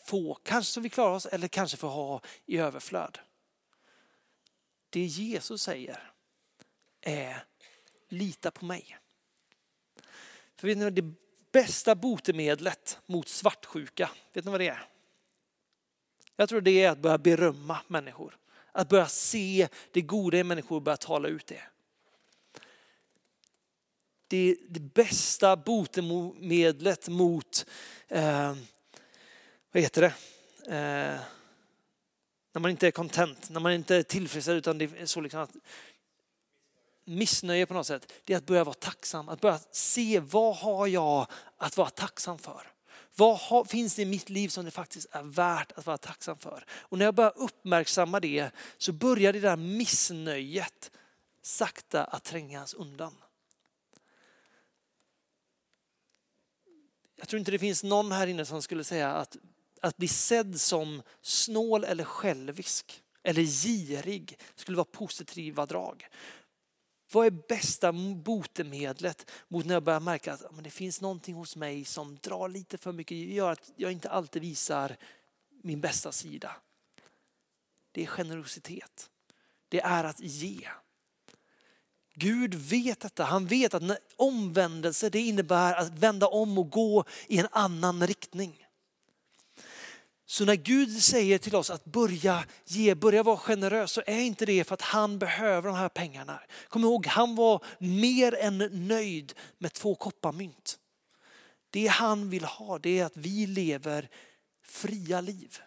få, 0.04 0.34
kanske 0.34 0.72
så 0.72 0.80
vi 0.80 0.88
klarar 0.88 1.14
oss, 1.14 1.26
eller 1.26 1.48
kanske 1.48 1.76
för 1.76 1.88
att 1.88 1.94
ha 1.94 2.20
i 2.46 2.58
överflöd. 2.58 3.18
Det 4.90 5.00
Jesus 5.00 5.62
säger 5.62 6.12
är 7.00 7.44
lita 8.08 8.50
på 8.50 8.64
mig. 8.64 8.98
För 10.56 10.66
vet 10.66 10.78
ni 10.78 10.84
vad 10.84 10.92
det 10.92 11.14
bästa 11.52 11.94
botemedlet 11.94 12.98
mot 13.06 13.28
svartsjuka, 13.28 14.10
vet 14.32 14.44
ni 14.44 14.50
vad 14.50 14.60
det 14.60 14.68
är? 14.68 14.88
Jag 16.36 16.48
tror 16.48 16.60
det 16.60 16.84
är 16.84 16.90
att 16.90 16.98
börja 16.98 17.18
berömma 17.18 17.78
människor. 17.88 18.38
Att 18.72 18.88
börja 18.88 19.06
se 19.06 19.68
det 19.92 20.00
goda 20.00 20.38
i 20.38 20.44
människor 20.44 20.76
och 20.76 20.82
börja 20.82 20.96
tala 20.96 21.28
ut 21.28 21.46
det. 21.46 21.62
Det 24.28 24.50
är 24.50 24.56
det 24.68 24.80
bästa 24.80 25.56
botemedlet 25.56 27.08
mot, 27.08 27.66
eh, 28.08 28.56
vad 29.72 29.82
heter 29.82 30.02
det, 30.02 30.14
eh, 30.66 31.20
när 32.52 32.60
man 32.60 32.70
inte 32.70 32.86
är 32.86 32.90
content, 32.90 33.50
när 33.50 33.60
man 33.60 33.72
inte 33.72 33.96
är 33.96 34.02
tillfredsställd 34.02 34.58
utan 34.58 34.78
det 34.78 34.84
är 34.84 35.06
så 35.06 35.20
liksom 35.20 35.40
att 35.40 35.56
missnöje 37.04 37.66
på 37.66 37.74
något 37.74 37.86
sätt, 37.86 38.12
det 38.24 38.32
är 38.32 38.36
att 38.36 38.46
börja 38.46 38.64
vara 38.64 38.74
tacksam. 38.74 39.28
Att 39.28 39.40
börja 39.40 39.58
se 39.70 40.20
vad 40.20 40.56
har 40.56 40.86
jag 40.86 41.26
att 41.56 41.76
vara 41.76 41.90
tacksam 41.90 42.38
för? 42.38 42.71
Vad 43.16 43.38
har, 43.38 43.64
finns 43.64 43.94
det 43.94 44.02
i 44.02 44.04
mitt 44.04 44.28
liv 44.28 44.48
som 44.48 44.64
det 44.64 44.70
faktiskt 44.70 45.06
är 45.10 45.22
värt 45.22 45.72
att 45.72 45.86
vara 45.86 45.98
tacksam 45.98 46.38
för? 46.38 46.64
Och 46.70 46.98
när 46.98 47.04
jag 47.04 47.14
börjar 47.14 47.32
uppmärksamma 47.36 48.20
det 48.20 48.50
så 48.78 48.92
börjar 48.92 49.32
det 49.32 49.40
där 49.40 49.56
missnöjet 49.56 50.90
sakta 51.42 52.04
att 52.04 52.24
trängas 52.24 52.74
undan. 52.74 53.14
Jag 57.16 57.28
tror 57.28 57.38
inte 57.38 57.50
det 57.50 57.58
finns 57.58 57.84
någon 57.84 58.12
här 58.12 58.26
inne 58.26 58.44
som 58.44 58.62
skulle 58.62 58.84
säga 58.84 59.12
att, 59.12 59.36
att 59.80 59.96
bli 59.96 60.08
sedd 60.08 60.60
som 60.60 61.02
snål 61.22 61.84
eller 61.84 62.04
självisk 62.04 63.02
eller 63.22 63.42
girig 63.42 64.38
skulle 64.54 64.76
vara 64.76 64.84
positiva 64.84 65.66
drag. 65.66 66.08
Vad 67.12 67.26
är 67.26 67.30
bästa 67.30 67.92
botemedlet 68.16 69.30
mot 69.48 69.66
när 69.66 69.74
jag 69.74 69.82
börjar 69.82 70.00
märka 70.00 70.32
att 70.32 70.54
men 70.54 70.64
det 70.64 70.70
finns 70.70 71.00
någonting 71.00 71.34
hos 71.34 71.56
mig 71.56 71.84
som 71.84 72.16
drar 72.16 72.48
lite 72.48 72.78
för 72.78 72.92
mycket, 72.92 73.16
gör 73.16 73.50
att 73.50 73.70
jag 73.76 73.92
inte 73.92 74.10
alltid 74.10 74.42
visar 74.42 74.96
min 75.62 75.80
bästa 75.80 76.12
sida. 76.12 76.56
Det 77.92 78.02
är 78.02 78.06
generositet. 78.06 79.10
Det 79.68 79.80
är 79.80 80.04
att 80.04 80.20
ge. 80.20 80.68
Gud 82.14 82.54
vet 82.54 83.00
detta. 83.00 83.24
Han 83.24 83.46
vet 83.46 83.74
att 83.74 83.82
omvändelse 84.16 85.10
det 85.10 85.20
innebär 85.20 85.74
att 85.74 85.98
vända 85.98 86.26
om 86.26 86.58
och 86.58 86.70
gå 86.70 87.04
i 87.26 87.38
en 87.38 87.48
annan 87.50 88.06
riktning. 88.06 88.61
Så 90.32 90.44
när 90.44 90.56
Gud 90.56 91.02
säger 91.02 91.38
till 91.38 91.54
oss 91.54 91.70
att 91.70 91.84
börja 91.84 92.44
ge, 92.64 92.94
börja 92.94 93.22
vara 93.22 93.36
generös 93.36 93.92
så 93.92 94.02
är 94.06 94.20
inte 94.20 94.46
det 94.46 94.64
för 94.64 94.74
att 94.74 94.82
han 94.82 95.18
behöver 95.18 95.68
de 95.68 95.76
här 95.76 95.88
pengarna. 95.88 96.40
Kom 96.68 96.84
ihåg, 96.84 97.06
han 97.06 97.34
var 97.34 97.64
mer 97.78 98.34
än 98.34 98.58
nöjd 98.88 99.32
med 99.58 99.72
två 99.72 99.94
kopparmynt. 99.94 100.78
Det 101.70 101.86
han 101.86 102.30
vill 102.30 102.44
ha 102.44 102.78
det 102.78 102.98
är 102.98 103.04
att 103.04 103.16
vi 103.16 103.46
lever 103.46 104.08
fria 104.64 105.20
liv. 105.20 105.58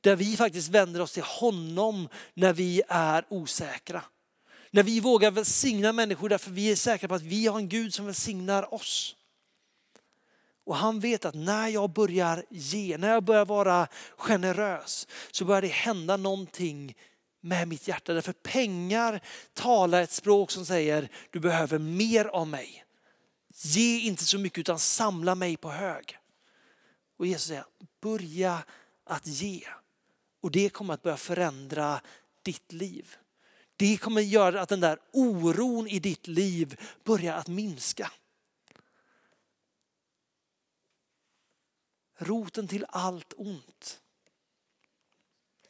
Där 0.00 0.16
vi 0.16 0.36
faktiskt 0.36 0.68
vänder 0.68 1.00
oss 1.00 1.12
till 1.12 1.22
honom 1.22 2.08
när 2.34 2.52
vi 2.52 2.82
är 2.88 3.24
osäkra. 3.28 4.04
När 4.70 4.82
vi 4.82 5.00
vågar 5.00 5.30
välsigna 5.30 5.92
människor 5.92 6.28
därför 6.28 6.50
vi 6.50 6.70
är 6.72 6.76
säkra 6.76 7.08
på 7.08 7.14
att 7.14 7.22
vi 7.22 7.46
har 7.46 7.58
en 7.58 7.68
Gud 7.68 7.94
som 7.94 8.06
välsignar 8.06 8.74
oss. 8.74 9.15
Och 10.66 10.76
han 10.76 11.00
vet 11.00 11.24
att 11.24 11.34
när 11.34 11.68
jag 11.68 11.90
börjar 11.90 12.44
ge, 12.50 12.98
när 12.98 13.08
jag 13.08 13.24
börjar 13.24 13.44
vara 13.44 13.88
generös 14.16 15.08
så 15.30 15.44
börjar 15.44 15.62
det 15.62 15.68
hända 15.68 16.16
någonting 16.16 16.96
med 17.40 17.68
mitt 17.68 17.88
hjärta. 17.88 18.12
Därför 18.12 18.32
pengar 18.32 19.20
talar 19.52 20.02
ett 20.02 20.10
språk 20.10 20.50
som 20.50 20.66
säger 20.66 21.08
du 21.30 21.40
behöver 21.40 21.78
mer 21.78 22.24
av 22.24 22.46
mig. 22.46 22.84
Ge 23.54 23.98
inte 24.00 24.24
så 24.24 24.38
mycket 24.38 24.58
utan 24.58 24.78
samla 24.78 25.34
mig 25.34 25.56
på 25.56 25.70
hög. 25.70 26.18
Och 27.18 27.26
Jesus 27.26 27.46
säger 27.46 27.64
börja 28.00 28.58
att 29.04 29.26
ge. 29.26 29.62
Och 30.42 30.50
det 30.50 30.68
kommer 30.68 30.94
att 30.94 31.02
börja 31.02 31.16
förändra 31.16 32.00
ditt 32.42 32.72
liv. 32.72 33.16
Det 33.76 33.96
kommer 33.96 34.20
göra 34.20 34.60
att 34.60 34.68
den 34.68 34.80
där 34.80 34.98
oron 35.12 35.88
i 35.88 35.98
ditt 35.98 36.26
liv 36.26 36.80
börjar 37.04 37.34
att 37.34 37.48
minska. 37.48 38.10
Roten 42.16 42.68
till 42.68 42.86
allt 42.88 43.32
ont. 43.36 44.00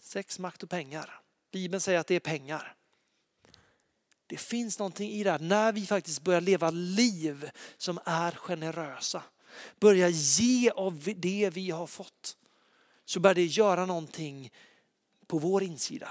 Sex, 0.00 0.38
makt 0.38 0.62
och 0.62 0.70
pengar. 0.70 1.20
Bibeln 1.52 1.80
säger 1.80 1.98
att 1.98 2.06
det 2.06 2.14
är 2.14 2.20
pengar. 2.20 2.76
Det 4.26 4.36
finns 4.36 4.78
någonting 4.78 5.10
i 5.10 5.24
det 5.24 5.30
här 5.30 5.38
när 5.38 5.72
vi 5.72 5.86
faktiskt 5.86 6.22
börjar 6.22 6.40
leva 6.40 6.70
liv 6.70 7.50
som 7.76 7.98
är 8.04 8.32
generösa. 8.32 9.22
Börja 9.80 10.08
ge 10.08 10.70
av 10.70 11.14
det 11.16 11.50
vi 11.52 11.70
har 11.70 11.86
fått. 11.86 12.36
Så 13.04 13.20
börjar 13.20 13.34
det 13.34 13.44
göra 13.44 13.86
någonting 13.86 14.52
på 15.26 15.38
vår 15.38 15.62
insida. 15.62 16.08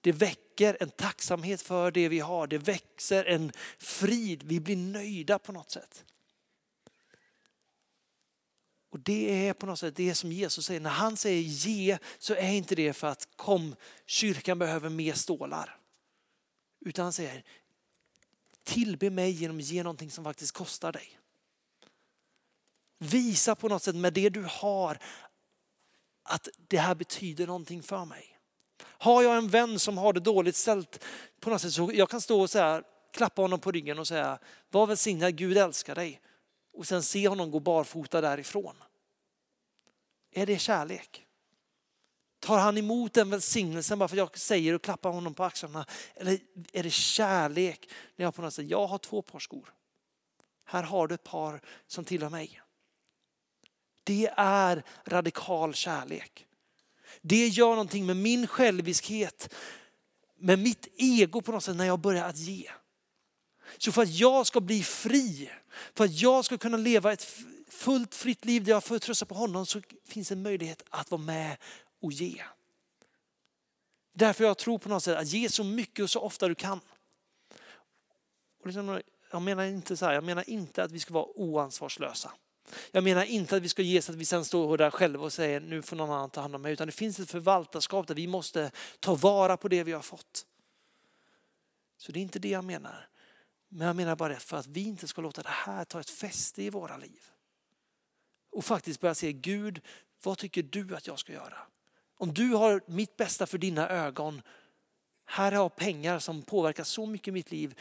Det 0.00 0.12
väcker 0.12 0.76
en 0.80 0.90
tacksamhet 0.90 1.62
för 1.62 1.90
det 1.90 2.08
vi 2.08 2.20
har. 2.20 2.46
Det 2.46 2.58
växer 2.58 3.24
en 3.24 3.52
frid. 3.78 4.42
Vi 4.42 4.60
blir 4.60 4.76
nöjda 4.76 5.38
på 5.38 5.52
något 5.52 5.70
sätt. 5.70 6.04
Och 8.96 9.02
det 9.02 9.48
är 9.48 9.52
på 9.52 9.66
något 9.66 9.78
sätt 9.78 9.96
det 9.96 10.14
som 10.14 10.32
Jesus 10.32 10.66
säger. 10.66 10.80
När 10.80 10.90
han 10.90 11.16
säger 11.16 11.42
ge 11.42 11.98
så 12.18 12.34
är 12.34 12.52
inte 12.52 12.74
det 12.74 12.92
för 12.92 13.06
att 13.06 13.28
kom, 13.36 13.76
kyrkan 14.06 14.58
behöver 14.58 14.88
mer 14.88 15.14
stålar. 15.14 15.78
Utan 16.80 17.02
han 17.02 17.12
säger 17.12 17.44
tillbe 18.64 19.10
mig 19.10 19.30
genom 19.30 19.56
att 19.56 19.62
ge 19.62 19.82
någonting 19.82 20.10
som 20.10 20.24
faktiskt 20.24 20.52
kostar 20.52 20.92
dig. 20.92 21.18
Visa 22.98 23.54
på 23.54 23.68
något 23.68 23.82
sätt 23.82 23.96
med 23.96 24.12
det 24.12 24.28
du 24.28 24.46
har 24.50 24.98
att 26.22 26.48
det 26.68 26.78
här 26.78 26.94
betyder 26.94 27.46
någonting 27.46 27.82
för 27.82 28.04
mig. 28.04 28.38
Har 28.82 29.22
jag 29.22 29.36
en 29.36 29.48
vän 29.48 29.78
som 29.78 29.98
har 29.98 30.12
det 30.12 30.20
dåligt 30.20 30.56
ställt 30.56 31.04
på 31.40 31.50
något 31.50 31.62
sätt 31.62 31.72
så 31.72 31.90
jag 31.94 32.10
kan 32.10 32.20
stå 32.20 32.40
och 32.40 32.50
säga, 32.50 32.82
klappa 33.12 33.42
honom 33.42 33.60
på 33.60 33.72
ryggen 33.72 33.98
och 33.98 34.08
säga 34.08 34.38
var 34.70 34.86
välsignad, 34.86 35.36
Gud 35.36 35.56
älskar 35.56 35.94
dig. 35.94 36.20
Och 36.76 36.86
sen 36.86 37.02
se 37.02 37.28
honom 37.28 37.50
gå 37.50 37.60
barfota 37.60 38.20
därifrån. 38.20 38.76
Är 40.30 40.46
det 40.46 40.58
kärlek? 40.58 41.26
Tar 42.40 42.58
han 42.58 42.78
emot 42.78 43.14
den 43.14 43.30
välsignelsen 43.30 43.98
bara 43.98 44.08
för 44.08 44.16
att 44.16 44.18
jag 44.18 44.38
säger 44.38 44.74
och 44.74 44.82
klappar 44.82 45.10
honom 45.10 45.34
på 45.34 45.44
axlarna? 45.44 45.86
Eller 46.14 46.38
är 46.72 46.82
det 46.82 46.90
kärlek 46.90 47.90
när 48.16 48.24
jag 48.24 48.34
på 48.34 48.42
något 48.42 48.54
sätt, 48.54 48.66
jag 48.66 48.86
har 48.86 48.98
två 48.98 49.22
par 49.22 49.38
skor. 49.38 49.74
Här 50.64 50.82
har 50.82 51.08
du 51.08 51.14
ett 51.14 51.24
par 51.24 51.60
som 51.86 52.04
tillhör 52.04 52.30
mig. 52.30 52.60
Det 54.04 54.30
är 54.36 54.82
radikal 55.04 55.74
kärlek. 55.74 56.46
Det 57.22 57.48
gör 57.48 57.70
någonting 57.70 58.06
med 58.06 58.16
min 58.16 58.46
själviskhet, 58.46 59.54
med 60.38 60.58
mitt 60.58 60.88
ego 60.96 61.42
på 61.42 61.52
något 61.52 61.64
sätt 61.64 61.76
när 61.76 61.86
jag 61.86 62.00
börjar 62.00 62.28
att 62.28 62.36
ge. 62.36 62.70
Så 63.78 63.92
för 63.92 64.02
att 64.02 64.14
jag 64.14 64.46
ska 64.46 64.60
bli 64.60 64.82
fri, 64.82 65.50
för 65.94 66.04
att 66.04 66.20
jag 66.20 66.44
ska 66.44 66.58
kunna 66.58 66.76
leva 66.76 67.12
ett 67.12 67.26
fullt 67.68 68.14
fritt 68.14 68.44
liv 68.44 68.64
där 68.64 68.72
jag 68.72 68.84
får 68.84 68.98
trösta 68.98 69.26
på 69.26 69.34
honom 69.34 69.66
så 69.66 69.82
finns 70.04 70.32
en 70.32 70.42
möjlighet 70.42 70.82
att 70.90 71.10
vara 71.10 71.22
med 71.22 71.56
och 72.02 72.12
ge. 72.12 72.42
Därför 74.12 74.44
jag 74.44 74.58
tror 74.58 74.78
på 74.78 74.88
något 74.88 75.02
sätt 75.02 75.18
att 75.18 75.26
ge 75.26 75.48
så 75.48 75.64
mycket 75.64 76.02
och 76.02 76.10
så 76.10 76.20
ofta 76.20 76.48
du 76.48 76.54
kan. 76.54 76.80
Och 78.60 78.66
liksom, 78.66 79.00
jag 79.30 79.42
menar 79.42 79.64
inte 79.64 79.96
så 79.96 80.06
här, 80.06 80.12
jag 80.12 80.24
menar 80.24 80.50
inte 80.50 80.82
att 80.82 80.92
vi 80.92 81.00
ska 81.00 81.14
vara 81.14 81.26
oansvarslösa. 81.26 82.32
Jag 82.90 83.04
menar 83.04 83.24
inte 83.24 83.56
att 83.56 83.62
vi 83.62 83.68
ska 83.68 83.82
ge 83.82 84.02
så 84.02 84.12
att 84.12 84.18
vi 84.18 84.24
sen 84.24 84.44
står 84.44 84.78
där 84.78 84.90
själva 84.90 85.24
och 85.24 85.32
säger 85.32 85.60
nu 85.60 85.82
får 85.82 85.96
någon 85.96 86.10
annan 86.10 86.30
ta 86.30 86.40
hand 86.40 86.54
om 86.54 86.62
mig. 86.62 86.72
Utan 86.72 86.86
det 86.86 86.92
finns 86.92 87.18
ett 87.18 87.30
förvaltarskap 87.30 88.06
där 88.06 88.14
vi 88.14 88.26
måste 88.26 88.70
ta 89.00 89.14
vara 89.14 89.56
på 89.56 89.68
det 89.68 89.84
vi 89.84 89.92
har 89.92 90.02
fått. 90.02 90.46
Så 91.96 92.12
det 92.12 92.20
är 92.20 92.22
inte 92.22 92.38
det 92.38 92.48
jag 92.48 92.64
menar. 92.64 93.08
Men 93.76 93.86
jag 93.86 93.96
menar 93.96 94.16
bara 94.16 94.32
det 94.32 94.40
för 94.40 94.56
att 94.56 94.66
vi 94.66 94.82
inte 94.82 95.08
ska 95.08 95.20
låta 95.20 95.42
det 95.42 95.48
här 95.48 95.84
ta 95.84 96.00
ett 96.00 96.10
fäste 96.10 96.62
i 96.62 96.70
våra 96.70 96.96
liv. 96.96 97.30
Och 98.50 98.64
faktiskt 98.64 99.00
börja 99.00 99.14
se 99.14 99.32
Gud, 99.32 99.80
vad 100.22 100.38
tycker 100.38 100.62
du 100.62 100.96
att 100.96 101.06
jag 101.06 101.18
ska 101.18 101.32
göra? 101.32 101.58
Om 102.14 102.34
du 102.34 102.48
har 102.48 102.82
mitt 102.86 103.16
bästa 103.16 103.46
för 103.46 103.58
dina 103.58 103.88
ögon, 103.88 104.42
här 105.24 105.52
har 105.52 105.62
jag 105.62 105.76
pengar 105.76 106.18
som 106.18 106.42
påverkar 106.42 106.84
så 106.84 107.06
mycket 107.06 107.28
i 107.28 107.32
mitt 107.32 107.50
liv. 107.50 107.78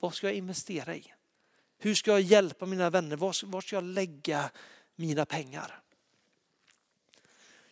Vad 0.00 0.14
ska 0.14 0.26
jag 0.26 0.36
investera 0.36 0.96
i? 0.96 1.14
Hur 1.78 1.94
ska 1.94 2.10
jag 2.10 2.20
hjälpa 2.20 2.66
mina 2.66 2.90
vänner? 2.90 3.16
Var, 3.16 3.60
ska 3.60 3.76
jag 3.76 3.84
lägga 3.84 4.50
mina 4.94 5.26
pengar? 5.26 5.82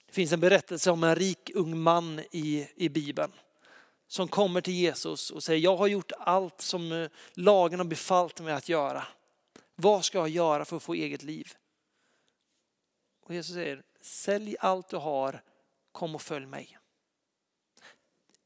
Det 0.06 0.12
finns 0.12 0.32
en 0.32 0.40
berättelse 0.40 0.90
om 0.90 1.04
en 1.04 1.16
rik 1.16 1.50
ung 1.54 1.78
man 1.78 2.20
i, 2.30 2.68
i 2.76 2.88
Bibeln 2.88 3.32
som 4.06 4.28
kommer 4.28 4.60
till 4.60 4.74
Jesus 4.74 5.30
och 5.30 5.42
säger, 5.42 5.60
jag 5.60 5.76
har 5.76 5.86
gjort 5.86 6.12
allt 6.18 6.60
som 6.60 6.92
eh, 6.92 7.08
lagen 7.34 7.80
har 7.80 7.86
befallt 7.86 8.40
mig 8.40 8.54
att 8.54 8.68
göra. 8.68 9.06
Vad 9.74 10.04
ska 10.04 10.18
jag 10.18 10.28
göra 10.28 10.64
för 10.64 10.76
att 10.76 10.82
få 10.82 10.94
eget 10.94 11.22
liv? 11.22 11.52
Och 13.22 13.34
Jesus 13.34 13.54
säger, 13.54 13.82
sälj 14.00 14.56
allt 14.60 14.88
du 14.88 14.96
har, 14.96 15.42
kom 15.92 16.14
och 16.14 16.22
följ 16.22 16.46
mig. 16.46 16.78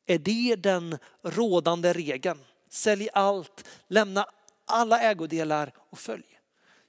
Är 0.07 0.19
det 0.19 0.57
den 0.57 0.99
rådande 1.23 1.93
regeln? 1.93 2.45
Sälj 2.69 3.09
allt, 3.13 3.69
lämna 3.89 4.27
alla 4.65 5.01
ägodelar 5.01 5.73
och 5.77 5.99
följ. 5.99 6.41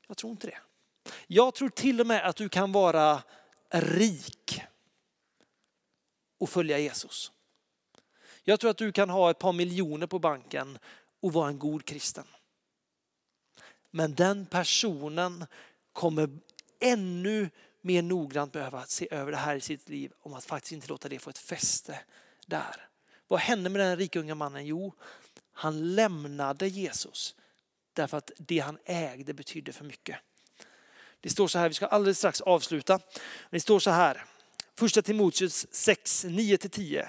Jag 0.07 0.17
tror 0.17 0.31
inte 0.31 0.47
det. 0.47 0.59
Jag 1.27 1.53
tror 1.53 1.69
till 1.69 2.01
och 2.01 2.07
med 2.07 2.25
att 2.25 2.35
du 2.35 2.49
kan 2.49 2.71
vara 2.71 3.23
rik 3.69 4.61
och 6.37 6.49
följa 6.49 6.79
Jesus. 6.79 7.31
Jag 8.43 8.59
tror 8.59 8.71
att 8.71 8.77
du 8.77 8.91
kan 8.91 9.09
ha 9.09 9.31
ett 9.31 9.39
par 9.39 9.53
miljoner 9.53 10.07
på 10.07 10.19
banken 10.19 10.77
och 11.19 11.33
vara 11.33 11.47
en 11.47 11.59
god 11.59 11.85
kristen. 11.85 12.27
Men 13.91 14.15
den 14.15 14.45
personen 14.45 15.45
kommer 15.93 16.29
ännu 16.79 17.49
mer 17.81 18.01
noggrant 18.01 18.53
behöva 18.53 18.85
se 18.85 19.07
över 19.11 19.31
det 19.31 19.37
här 19.37 19.55
i 19.55 19.61
sitt 19.61 19.89
liv 19.89 20.11
om 20.19 20.33
att 20.33 20.45
faktiskt 20.45 20.71
inte 20.71 20.87
låta 20.87 21.09
det 21.09 21.19
få 21.19 21.29
ett 21.29 21.37
fäste 21.37 21.99
där. 22.45 22.87
Vad 23.27 23.39
hände 23.39 23.69
med 23.69 23.81
den 23.81 23.97
rika 23.97 24.19
unga 24.19 24.35
mannen? 24.35 24.65
Jo, 24.65 24.93
han 25.51 25.95
lämnade 25.95 26.67
Jesus 26.67 27.35
därför 27.93 28.17
att 28.17 28.31
det 28.37 28.59
han 28.59 28.77
ägde 28.85 29.33
betydde 29.33 29.73
för 29.73 29.85
mycket. 29.85 30.17
Det 31.21 31.29
står 31.29 31.47
så 31.47 31.59
här, 31.59 31.69
vi 31.69 31.75
ska 31.75 31.85
alldeles 31.85 32.17
strax 32.17 32.41
avsluta. 32.41 32.99
Det 33.49 33.59
står 33.59 33.79
så 33.79 33.89
här, 33.89 34.25
första 34.75 35.01
Timoteus 35.01 35.67
6, 35.71 36.25
9-10. 36.25 37.07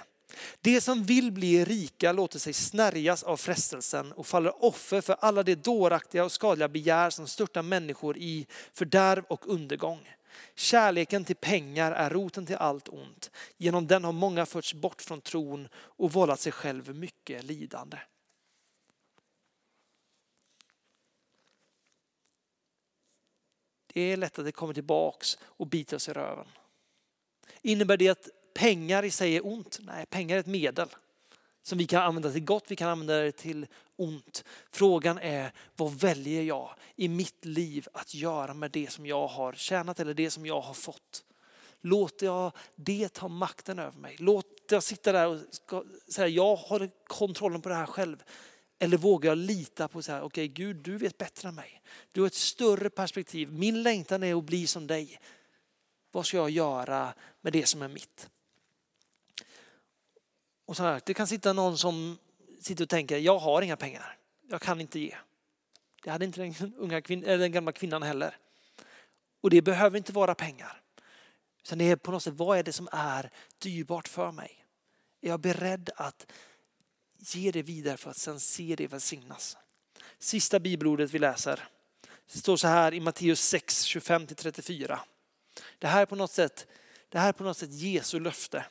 Det 0.61 0.81
som 0.81 1.05
vill 1.05 1.33
bli 1.33 1.65
rika 1.65 2.13
låter 2.13 2.39
sig 2.39 2.53
snärjas 2.53 3.23
av 3.23 3.37
frestelsen 3.37 4.13
och 4.13 4.27
faller 4.27 4.65
offer 4.65 5.01
för 5.01 5.17
alla 5.21 5.43
de 5.43 5.55
dåraktiga 5.55 6.25
och 6.25 6.33
skadliga 6.33 6.69
begär 6.69 7.11
som 7.11 7.27
störtar 7.27 7.63
människor 7.63 8.17
i 8.19 8.47
fördärv 8.73 9.25
och 9.29 9.49
undergång. 9.49 10.09
Kärleken 10.55 11.25
till 11.25 11.37
pengar 11.37 11.93
är 11.93 12.11
roten 12.11 12.47
till 12.47 12.57
allt 12.57 12.89
ont. 12.89 13.31
Genom 13.57 13.87
den 13.87 14.05
har 14.05 14.13
många 14.13 14.47
förts 14.47 14.75
bort 14.75 15.03
från 15.03 15.21
tron 15.21 15.69
och 15.75 16.13
vållat 16.13 16.41
sig 16.41 16.53
själv 16.53 16.97
mycket 16.97 17.45
lidande. 17.45 17.99
Det 23.93 24.01
är 24.01 24.17
lätt 24.17 24.39
att 24.39 24.45
det 24.45 24.53
kommer 24.53 24.75
tillbaks 24.75 25.39
och 25.43 25.67
biter 25.67 25.97
oss 25.97 26.09
i 26.09 26.13
röven. 26.13 26.47
Innebär 27.63 27.97
det 27.97 28.09
att 28.09 28.29
pengar 28.55 29.05
i 29.05 29.11
sig 29.11 29.37
är 29.37 29.47
ont? 29.47 29.79
Nej, 29.83 30.07
pengar 30.07 30.37
är 30.37 30.41
ett 30.41 30.47
medel 30.47 30.89
som 31.63 31.79
vi 31.79 31.87
kan 31.87 32.03
använda 32.03 32.33
till 32.33 32.45
gott, 32.45 32.65
vi 32.69 32.77
kan 32.77 32.89
använda 32.89 33.21
det 33.21 33.33
till 33.33 33.67
ont. 33.97 34.45
Frågan 34.71 35.19
är, 35.19 35.53
vad 35.77 35.95
väljer 35.95 36.43
jag 36.43 36.75
i 36.97 37.09
mitt 37.09 37.45
liv 37.45 37.87
att 37.93 38.15
göra 38.15 38.55
med 38.55 38.71
det 38.71 38.91
som 38.91 39.07
jag 39.07 39.27
har 39.27 39.53
tjänat 39.53 40.01
eller 40.01 40.15
det 40.15 40.31
som 40.31 40.47
jag 40.47 40.61
har 40.61 40.75
fått? 40.75 41.25
Låter 41.81 42.27
jag 42.27 42.53
det 42.77 43.13
ta 43.13 43.29
makten 43.29 43.79
över 43.79 43.99
mig? 43.99 44.17
Låter 44.19 44.77
jag 44.77 44.83
sitta 44.83 45.13
där 45.13 45.27
och 45.27 45.39
säga, 46.09 46.29
jag 46.29 46.57
har 46.57 46.91
kontrollen 47.07 47.63
på 47.63 47.69
det 47.69 47.75
här 47.75 47.87
själv. 47.87 48.23
Eller 48.79 48.97
vågar 48.97 49.31
jag 49.31 49.39
lita 49.39 49.89
på 49.89 50.03
så 50.03 50.13
här, 50.13 50.21
okej 50.21 50.27
okay, 50.27 50.49
Gud 50.49 50.77
du 50.77 50.97
vet 50.97 51.19
bättre 51.19 51.49
än 51.49 51.55
mig. 51.55 51.83
Du 52.13 52.21
har 52.21 52.27
ett 52.27 52.35
större 52.35 52.91
perspektiv. 52.91 53.53
Min 53.53 53.83
längtan 53.83 54.23
är 54.23 54.35
att 54.35 54.45
bli 54.45 54.67
som 54.67 54.87
dig. 54.87 55.21
Vad 56.13 56.27
ska 56.27 56.37
jag 56.37 56.51
göra 56.51 57.15
med 57.41 57.53
det 57.53 57.67
som 57.67 57.83
är 57.83 57.89
mitt? 57.89 58.31
Och 60.71 60.77
så 60.77 60.83
här, 60.83 61.01
det 61.05 61.15
kan 61.15 61.27
sitta 61.27 61.53
någon 61.53 61.79
som 61.79 62.19
sitter 62.61 62.85
och 62.85 62.89
tänker, 62.89 63.19
jag 63.19 63.39
har 63.39 63.63
inga 63.63 63.77
pengar. 63.77 64.19
Jag 64.49 64.61
kan 64.61 64.81
inte 64.81 65.01
ge. 65.01 65.17
Det 66.03 66.11
hade 66.11 66.25
inte 66.25 66.41
den, 66.41 66.75
unga 66.79 67.03
kvin 67.03 67.25
eller 67.25 67.39
den 67.39 67.53
gamla 67.53 67.73
kvinnan 67.73 68.03
heller. 68.03 68.37
Och 69.41 69.51
det 69.51 69.63
behöver 69.63 69.99
inte 69.99 70.13
vara 70.13 70.35
pengar. 70.35 70.83
Utan 71.65 71.79
det 71.79 71.85
är 71.85 71.97
på 71.97 72.11
något 72.11 72.23
sätt, 72.23 72.35
vad 72.35 72.59
är 72.59 72.63
det 72.63 72.73
som 72.73 72.89
är 72.93 73.31
dyrbart 73.59 74.09
för 74.09 74.33
mig? 74.33 74.65
Är 75.21 75.29
jag 75.29 75.41
beredd 75.41 75.91
att 75.97 76.33
ge 77.19 77.51
det 77.51 77.63
vidare 77.63 77.97
för 77.97 78.11
att 78.11 78.17
sen 78.17 78.41
se 78.41 78.75
det 78.77 78.87
välsignas? 78.87 79.57
Sista 80.19 80.61
bibelordet 80.61 81.11
vi 81.11 81.19
läser. 81.19 81.69
Det 82.33 82.39
står 82.39 82.57
så 82.57 82.69
här 82.69 82.95
i 82.95 83.01
Matteus 83.01 83.41
6, 83.41 83.87
25-34. 83.87 84.99
Det 85.79 85.87
här 85.87 86.03
är 86.03 86.07
på 86.07 86.17
något 86.17 86.33
sätt, 86.33 86.67
det 87.09 87.19
här 87.19 87.29
är 87.29 87.33
på 87.33 87.45
något 87.45 87.57
sätt 87.57 87.73
Jesu 87.73 88.21
löfte. 88.21 88.65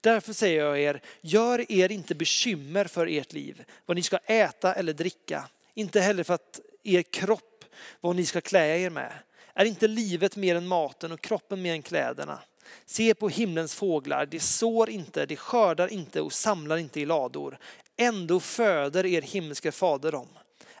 Därför 0.00 0.32
säger 0.32 0.64
jag 0.64 0.80
er, 0.80 1.00
gör 1.20 1.72
er 1.72 1.92
inte 1.92 2.14
bekymmer 2.14 2.84
för 2.84 3.06
ert 3.06 3.32
liv, 3.32 3.64
vad 3.86 3.96
ni 3.96 4.02
ska 4.02 4.16
äta 4.16 4.74
eller 4.74 4.92
dricka. 4.92 5.48
Inte 5.74 6.00
heller 6.00 6.24
för 6.24 6.34
att 6.34 6.60
er 6.82 7.02
kropp, 7.02 7.64
vad 8.00 8.16
ni 8.16 8.26
ska 8.26 8.40
klä 8.40 8.78
er 8.78 8.90
med. 8.90 9.12
Är 9.54 9.64
inte 9.64 9.88
livet 9.88 10.36
mer 10.36 10.54
än 10.54 10.66
maten 10.66 11.12
och 11.12 11.20
kroppen 11.20 11.62
mer 11.62 11.72
än 11.72 11.82
kläderna? 11.82 12.38
Se 12.86 13.14
på 13.14 13.28
himlens 13.28 13.74
fåglar, 13.74 14.26
de 14.26 14.40
sår 14.40 14.90
inte, 14.90 15.26
de 15.26 15.36
skördar 15.36 15.88
inte 15.88 16.20
och 16.20 16.32
samlar 16.32 16.76
inte 16.76 17.00
i 17.00 17.06
lador. 17.06 17.58
Ändå 17.96 18.40
föder 18.40 19.06
er 19.06 19.22
himmelske 19.22 19.72
fader 19.72 20.12
dem. 20.12 20.28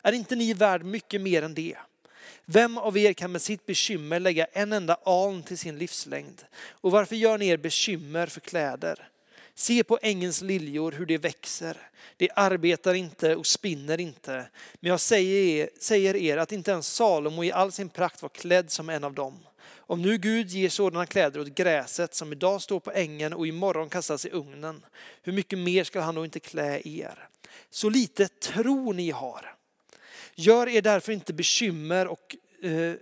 Är 0.02 0.12
inte 0.12 0.36
ni 0.36 0.54
värd 0.54 0.82
mycket 0.84 1.20
mer 1.20 1.42
än 1.42 1.54
det? 1.54 1.76
Vem 2.52 2.78
av 2.78 2.96
er 2.98 3.12
kan 3.12 3.32
med 3.32 3.42
sitt 3.42 3.66
bekymmer 3.66 4.20
lägga 4.20 4.44
en 4.44 4.72
enda 4.72 4.94
aln 4.94 5.42
till 5.42 5.58
sin 5.58 5.78
livslängd? 5.78 6.42
Och 6.70 6.90
varför 6.90 7.16
gör 7.16 7.38
ni 7.38 7.48
er 7.48 7.56
bekymmer 7.56 8.26
för 8.26 8.40
kläder? 8.40 9.08
Se 9.54 9.84
på 9.84 9.98
ängens 10.02 10.42
liljor 10.42 10.92
hur 10.92 11.06
de 11.06 11.18
växer. 11.18 11.76
De 12.16 12.30
arbetar 12.36 12.94
inte 12.94 13.36
och 13.36 13.46
spinner 13.46 14.00
inte. 14.00 14.48
Men 14.80 14.90
jag 14.90 15.00
säger 15.00 15.36
er, 15.36 15.70
säger 15.80 16.16
er 16.16 16.36
att 16.36 16.52
inte 16.52 16.70
ens 16.70 16.94
Salomo 16.94 17.44
i 17.44 17.52
all 17.52 17.72
sin 17.72 17.88
prakt 17.88 18.22
var 18.22 18.28
klädd 18.28 18.70
som 18.70 18.88
en 18.88 19.04
av 19.04 19.14
dem. 19.14 19.38
Om 19.76 20.02
nu 20.02 20.18
Gud 20.18 20.48
ger 20.48 20.68
sådana 20.68 21.06
kläder 21.06 21.40
åt 21.40 21.54
gräset 21.54 22.14
som 22.14 22.32
idag 22.32 22.62
står 22.62 22.80
på 22.80 22.92
ängen 22.92 23.32
och 23.32 23.46
imorgon 23.46 23.88
kastas 23.88 24.26
i 24.26 24.30
ugnen, 24.30 24.84
hur 25.22 25.32
mycket 25.32 25.58
mer 25.58 25.84
ska 25.84 26.00
han 26.00 26.14
då 26.14 26.24
inte 26.24 26.40
klä 26.40 26.82
er? 26.84 27.28
Så 27.70 27.88
lite 27.90 28.28
tro 28.28 28.92
ni 28.92 29.10
har. 29.10 29.59
Gör 30.40 30.68
er 30.68 30.82
därför 30.82 31.12
inte 31.12 31.32
bekymmer 31.32 32.06
och 32.06 32.36
eh, 32.62 32.94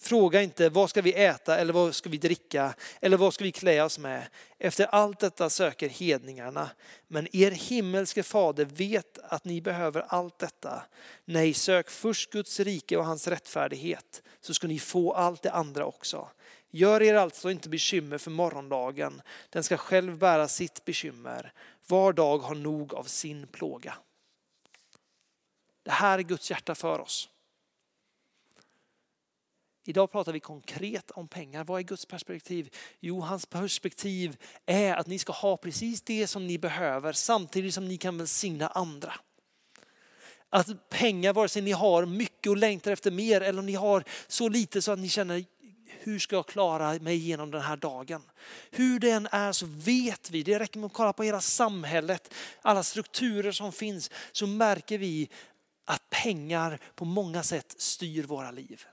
fråga 0.00 0.42
inte 0.42 0.68
vad 0.68 0.90
ska 0.90 1.02
vi 1.02 1.12
äta 1.12 1.58
eller 1.58 1.72
vad 1.72 1.94
ska 1.94 2.08
vi 2.10 2.18
dricka 2.18 2.74
eller 3.00 3.16
vad 3.16 3.34
ska 3.34 3.44
vi 3.44 3.52
klä 3.52 3.82
oss 3.82 3.98
med. 3.98 4.28
Efter 4.58 4.86
allt 4.86 5.18
detta 5.18 5.50
söker 5.50 5.88
hedningarna. 5.88 6.70
Men 7.08 7.36
er 7.36 7.50
himmelske 7.50 8.22
fader 8.22 8.64
vet 8.64 9.18
att 9.18 9.44
ni 9.44 9.60
behöver 9.60 10.04
allt 10.08 10.38
detta. 10.38 10.82
Nej, 11.24 11.54
sök 11.54 11.90
först 11.90 12.32
Guds 12.32 12.60
rike 12.60 12.96
och 12.96 13.04
hans 13.04 13.28
rättfärdighet 13.28 14.22
så 14.40 14.54
ska 14.54 14.66
ni 14.66 14.78
få 14.78 15.12
allt 15.12 15.42
det 15.42 15.52
andra 15.52 15.86
också. 15.86 16.28
Gör 16.70 17.02
er 17.02 17.14
alltså 17.14 17.50
inte 17.50 17.68
bekymmer 17.68 18.18
för 18.18 18.30
morgondagen. 18.30 19.22
Den 19.50 19.64
ska 19.64 19.76
själv 19.76 20.18
bära 20.18 20.48
sitt 20.48 20.84
bekymmer. 20.84 21.52
Var 21.86 22.12
dag 22.12 22.38
har 22.38 22.54
nog 22.54 22.94
av 22.94 23.04
sin 23.04 23.46
plåga. 23.46 23.94
Det 25.82 25.90
här 25.90 26.18
är 26.18 26.22
Guds 26.22 26.50
hjärta 26.50 26.74
för 26.74 26.98
oss. 26.98 27.28
Idag 29.84 30.12
pratar 30.12 30.32
vi 30.32 30.40
konkret 30.40 31.10
om 31.10 31.28
pengar. 31.28 31.64
Vad 31.64 31.78
är 31.78 31.84
Guds 31.84 32.06
perspektiv? 32.06 32.74
Jo, 33.00 33.20
hans 33.20 33.46
perspektiv 33.46 34.36
är 34.66 34.94
att 34.94 35.06
ni 35.06 35.18
ska 35.18 35.32
ha 35.32 35.56
precis 35.56 36.02
det 36.02 36.26
som 36.26 36.46
ni 36.46 36.58
behöver 36.58 37.12
samtidigt 37.12 37.74
som 37.74 37.88
ni 37.88 37.96
kan 37.96 38.18
välsigna 38.18 38.68
andra. 38.68 39.14
Att 40.48 40.88
pengar, 40.88 41.32
vare 41.32 41.48
sig 41.48 41.62
ni 41.62 41.72
har 41.72 42.06
mycket 42.06 42.50
och 42.50 42.56
längtar 42.56 42.92
efter 42.92 43.10
mer 43.10 43.40
eller 43.40 43.58
om 43.58 43.66
ni 43.66 43.74
har 43.74 44.04
så 44.28 44.48
lite 44.48 44.82
så 44.82 44.92
att 44.92 44.98
ni 44.98 45.08
känner 45.08 45.44
hur 46.02 46.18
ska 46.18 46.36
jag 46.36 46.46
klara 46.46 46.98
mig 46.98 47.14
igenom 47.14 47.50
den 47.50 47.60
här 47.60 47.76
dagen? 47.76 48.22
Hur 48.70 48.98
den 48.98 49.28
är 49.30 49.52
så 49.52 49.66
vet 49.66 50.30
vi, 50.30 50.42
det 50.42 50.58
räcker 50.58 50.80
med 50.80 50.86
att 50.86 50.92
kolla 50.92 51.12
på 51.12 51.22
hela 51.22 51.40
samhället, 51.40 52.34
alla 52.62 52.82
strukturer 52.82 53.52
som 53.52 53.72
finns, 53.72 54.10
så 54.32 54.46
märker 54.46 54.98
vi 54.98 55.28
att 55.90 56.10
pengar 56.10 56.78
på 56.94 57.04
många 57.04 57.42
sätt 57.42 57.74
styr 57.78 58.24
våra 58.24 58.50
liv. 58.50 58.84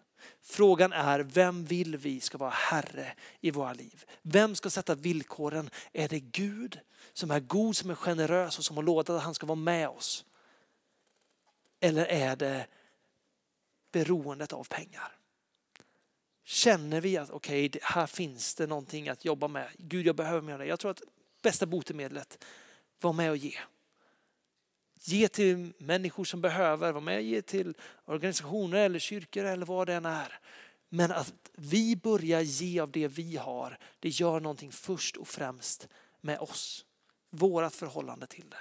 Frågan 0.41 0.93
är, 0.93 1.19
vem 1.19 1.65
vill 1.65 1.97
vi 1.97 2.19
ska 2.19 2.37
vara 2.37 2.49
Herre 2.49 3.13
i 3.41 3.51
våra 3.51 3.73
liv? 3.73 4.05
Vem 4.21 4.55
ska 4.55 4.69
sätta 4.69 4.95
villkoren? 4.95 5.69
Är 5.93 6.07
det 6.07 6.19
Gud 6.19 6.79
som 7.13 7.31
är 7.31 7.39
god, 7.39 7.75
som 7.75 7.89
är 7.89 7.95
generös 7.95 8.57
och 8.57 8.65
som 8.65 8.75
har 8.75 8.83
lovat 8.83 9.09
att 9.09 9.23
han 9.23 9.33
ska 9.33 9.45
vara 9.45 9.55
med 9.55 9.89
oss? 9.89 10.25
Eller 11.79 12.05
är 12.05 12.35
det 12.35 12.67
beroendet 13.91 14.53
av 14.53 14.63
pengar? 14.63 15.11
Känner 16.43 17.01
vi 17.01 17.17
att 17.17 17.29
okej, 17.29 17.65
okay, 17.65 17.81
här 17.83 18.07
finns 18.07 18.55
det 18.55 18.67
någonting 18.67 19.09
att 19.09 19.25
jobba 19.25 19.47
med. 19.47 19.69
Gud, 19.77 20.05
jag 20.07 20.15
behöver 20.15 20.41
mer 20.41 20.53
av 20.53 20.59
det. 20.59 20.65
Jag 20.65 20.79
tror 20.79 20.91
att 20.91 21.01
bästa 21.41 21.65
botemedlet, 21.65 22.43
var 23.01 23.13
med 23.13 23.29
och 23.29 23.37
ge. 23.37 23.59
Ge 25.09 25.27
till 25.27 25.73
människor 25.77 26.23
som 26.23 26.41
behöver, 26.41 26.91
var 26.91 27.01
med 27.01 27.17
och 27.17 27.23
ge 27.23 27.41
till 27.41 27.73
organisationer 28.05 28.77
eller 28.77 28.99
kyrkor 28.99 29.45
eller 29.45 29.65
vad 29.65 29.87
det 29.87 29.93
än 29.93 30.05
är. 30.05 30.39
Men 30.89 31.11
att 31.11 31.33
vi 31.53 31.95
börjar 31.95 32.41
ge 32.41 32.79
av 32.79 32.91
det 32.91 33.07
vi 33.07 33.37
har, 33.37 33.77
det 33.99 34.09
gör 34.09 34.39
någonting 34.39 34.71
först 34.71 35.17
och 35.17 35.27
främst 35.27 35.87
med 36.21 36.39
oss. 36.39 36.85
Vårat 37.29 37.75
förhållande 37.75 38.27
till 38.27 38.49
det. 38.49 38.57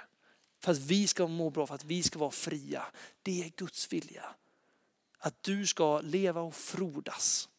För 0.59 0.71
att 0.71 0.77
vi 0.77 1.07
ska 1.07 1.27
må 1.27 1.49
bra, 1.49 1.67
för 1.67 1.75
att 1.75 1.83
vi 1.83 2.03
ska 2.03 2.19
vara 2.19 2.31
fria. 2.31 2.85
Det 3.21 3.43
är 3.43 3.49
Guds 3.49 3.93
vilja. 3.93 4.25
Att 5.17 5.43
du 5.43 5.67
ska 5.67 6.01
leva 6.01 6.41
och 6.41 6.55
frodas. 6.55 7.49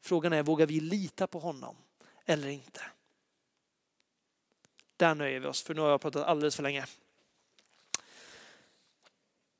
Frågan 0.00 0.32
är, 0.32 0.42
vågar 0.42 0.66
vi 0.66 0.80
lita 0.80 1.26
på 1.26 1.38
honom 1.38 1.76
eller 2.24 2.48
inte? 2.48 2.82
Där 4.96 5.14
nöjer 5.14 5.40
vi 5.40 5.46
oss, 5.46 5.62
för 5.62 5.74
nu 5.74 5.80
har 5.80 5.90
jag 5.90 6.00
pratat 6.00 6.26
alldeles 6.26 6.56
för 6.56 6.62
länge. 6.62 6.86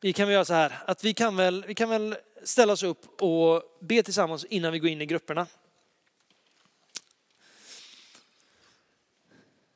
Vi 0.04 0.12
kan 0.12 0.28
väl 0.28 0.34
göra 0.34 0.44
så 0.44 0.54
här, 0.54 0.78
att 0.86 1.04
vi 1.04 1.14
kan 1.14 1.36
väl, 1.36 1.64
vi 1.66 1.74
kan 1.74 1.88
väl 1.88 2.16
ställa 2.44 2.72
oss 2.72 2.82
upp 2.82 3.22
och 3.22 3.62
be 3.80 4.02
tillsammans 4.02 4.44
innan 4.44 4.72
vi 4.72 4.78
går 4.78 4.90
in 4.90 5.00
i 5.00 5.06
grupperna. 5.06 5.46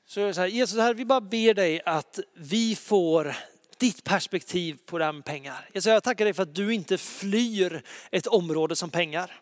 Så, 0.06 0.34
så 0.34 0.40
här, 0.40 0.48
Jesus, 0.48 0.78
här, 0.78 0.94
vi 0.94 1.04
bara 1.04 1.20
ber 1.20 1.54
dig 1.54 1.80
att 1.84 2.18
vi 2.34 2.76
får 2.76 3.36
ditt 3.78 4.04
perspektiv 4.04 4.78
på 4.86 4.98
det 4.98 5.04
här 5.04 5.12
med 5.12 5.24
pengar. 5.24 5.68
Jesus, 5.74 5.86
jag 5.86 6.02
tackar 6.02 6.24
dig 6.24 6.34
för 6.34 6.42
att 6.42 6.54
du 6.54 6.74
inte 6.74 6.98
flyr 6.98 7.82
ett 8.10 8.26
område 8.26 8.76
som 8.76 8.90
pengar. 8.90 9.40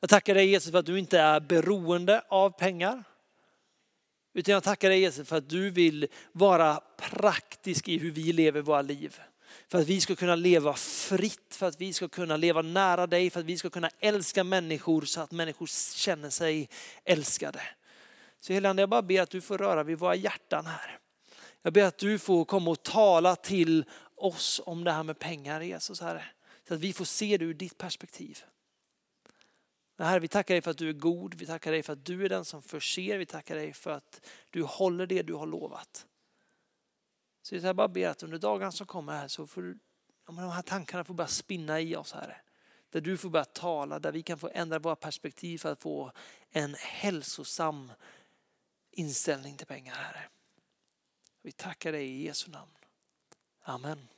Jag 0.00 0.10
tackar 0.10 0.34
dig 0.34 0.46
Jesus 0.46 0.70
för 0.70 0.78
att 0.78 0.86
du 0.86 0.98
inte 0.98 1.18
är 1.18 1.40
beroende 1.40 2.22
av 2.28 2.50
pengar. 2.50 3.04
Utan 4.34 4.52
jag 4.52 4.62
tackar 4.62 4.88
dig 4.88 5.00
Jesus 5.00 5.28
för 5.28 5.36
att 5.36 5.48
du 5.48 5.70
vill 5.70 6.06
vara 6.32 6.80
praktisk 6.96 7.88
i 7.88 7.98
hur 7.98 8.10
vi 8.10 8.32
lever 8.32 8.60
våra 8.60 8.82
liv. 8.82 9.20
För 9.68 9.78
att 9.78 9.86
vi 9.86 10.00
ska 10.00 10.16
kunna 10.16 10.36
leva 10.36 10.74
fritt, 10.74 11.54
för 11.54 11.68
att 11.68 11.80
vi 11.80 11.92
ska 11.92 12.08
kunna 12.08 12.36
leva 12.36 12.62
nära 12.62 13.06
dig, 13.06 13.30
för 13.30 13.40
att 13.40 13.46
vi 13.46 13.58
ska 13.58 13.70
kunna 13.70 13.90
älska 14.00 14.44
människor 14.44 15.02
så 15.02 15.20
att 15.20 15.30
människor 15.30 15.66
känner 15.96 16.30
sig 16.30 16.68
älskade. 17.04 17.60
Så 18.40 18.52
Helande, 18.52 18.82
jag 18.82 18.88
bara 18.88 19.02
ber 19.02 19.22
att 19.22 19.30
du 19.30 19.40
får 19.40 19.58
röra 19.58 19.82
vid 19.82 19.98
våra 19.98 20.14
hjärtan 20.14 20.66
här. 20.66 20.98
Jag 21.62 21.72
ber 21.72 21.84
att 21.84 21.98
du 21.98 22.18
får 22.18 22.44
komma 22.44 22.70
och 22.70 22.82
tala 22.82 23.36
till 23.36 23.84
oss 24.14 24.60
om 24.64 24.84
det 24.84 24.92
här 24.92 25.02
med 25.02 25.18
pengar 25.18 25.60
Jesus 25.60 26.00
Herre. 26.00 26.24
Så 26.68 26.74
att 26.74 26.80
vi 26.80 26.92
får 26.92 27.04
se 27.04 27.36
det 27.36 27.44
ur 27.44 27.54
ditt 27.54 27.78
perspektiv. 27.78 28.44
Herre, 29.98 30.20
vi 30.20 30.28
tackar 30.28 30.54
dig 30.54 30.62
för 30.62 30.70
att 30.70 30.78
du 30.78 30.88
är 30.88 30.92
god. 30.92 31.34
Vi 31.34 31.46
tackar 31.46 31.72
dig 31.72 31.82
för 31.82 31.92
att 31.92 32.04
du 32.04 32.24
är 32.24 32.28
den 32.28 32.44
som 32.44 32.62
förser. 32.62 33.18
Vi 33.18 33.26
tackar 33.26 33.54
dig 33.54 33.72
för 33.72 33.90
att 33.90 34.26
du 34.50 34.62
håller 34.62 35.06
det 35.06 35.22
du 35.22 35.34
har 35.34 35.46
lovat. 35.46 36.06
Så 37.42 37.54
jag 37.54 37.76
bara 37.76 37.88
ber 37.88 38.08
att 38.08 38.22
under 38.22 38.38
dagarna 38.38 38.72
som 38.72 38.86
kommer 38.86 39.12
här 39.12 39.28
så 39.28 39.46
får 39.46 39.78
de 40.26 40.38
här 40.38 40.62
tankarna 40.62 41.04
får 41.04 41.14
bara 41.14 41.26
spinna 41.26 41.80
i 41.80 41.96
oss 41.96 42.12
Herre. 42.12 42.36
Där 42.90 43.00
du 43.00 43.16
får 43.16 43.30
börja 43.30 43.44
tala, 43.44 43.98
där 43.98 44.12
vi 44.12 44.22
kan 44.22 44.38
få 44.38 44.50
ändra 44.54 44.78
våra 44.78 44.96
perspektiv 44.96 45.58
för 45.58 45.72
att 45.72 45.82
få 45.82 46.12
en 46.50 46.74
hälsosam 46.78 47.92
inställning 48.90 49.56
till 49.56 49.66
pengar 49.66 49.94
Herre. 49.94 50.28
Vi 51.42 51.52
tackar 51.52 51.92
dig 51.92 52.06
i 52.06 52.26
Jesu 52.26 52.50
namn. 52.50 52.70
Amen. 53.62 54.08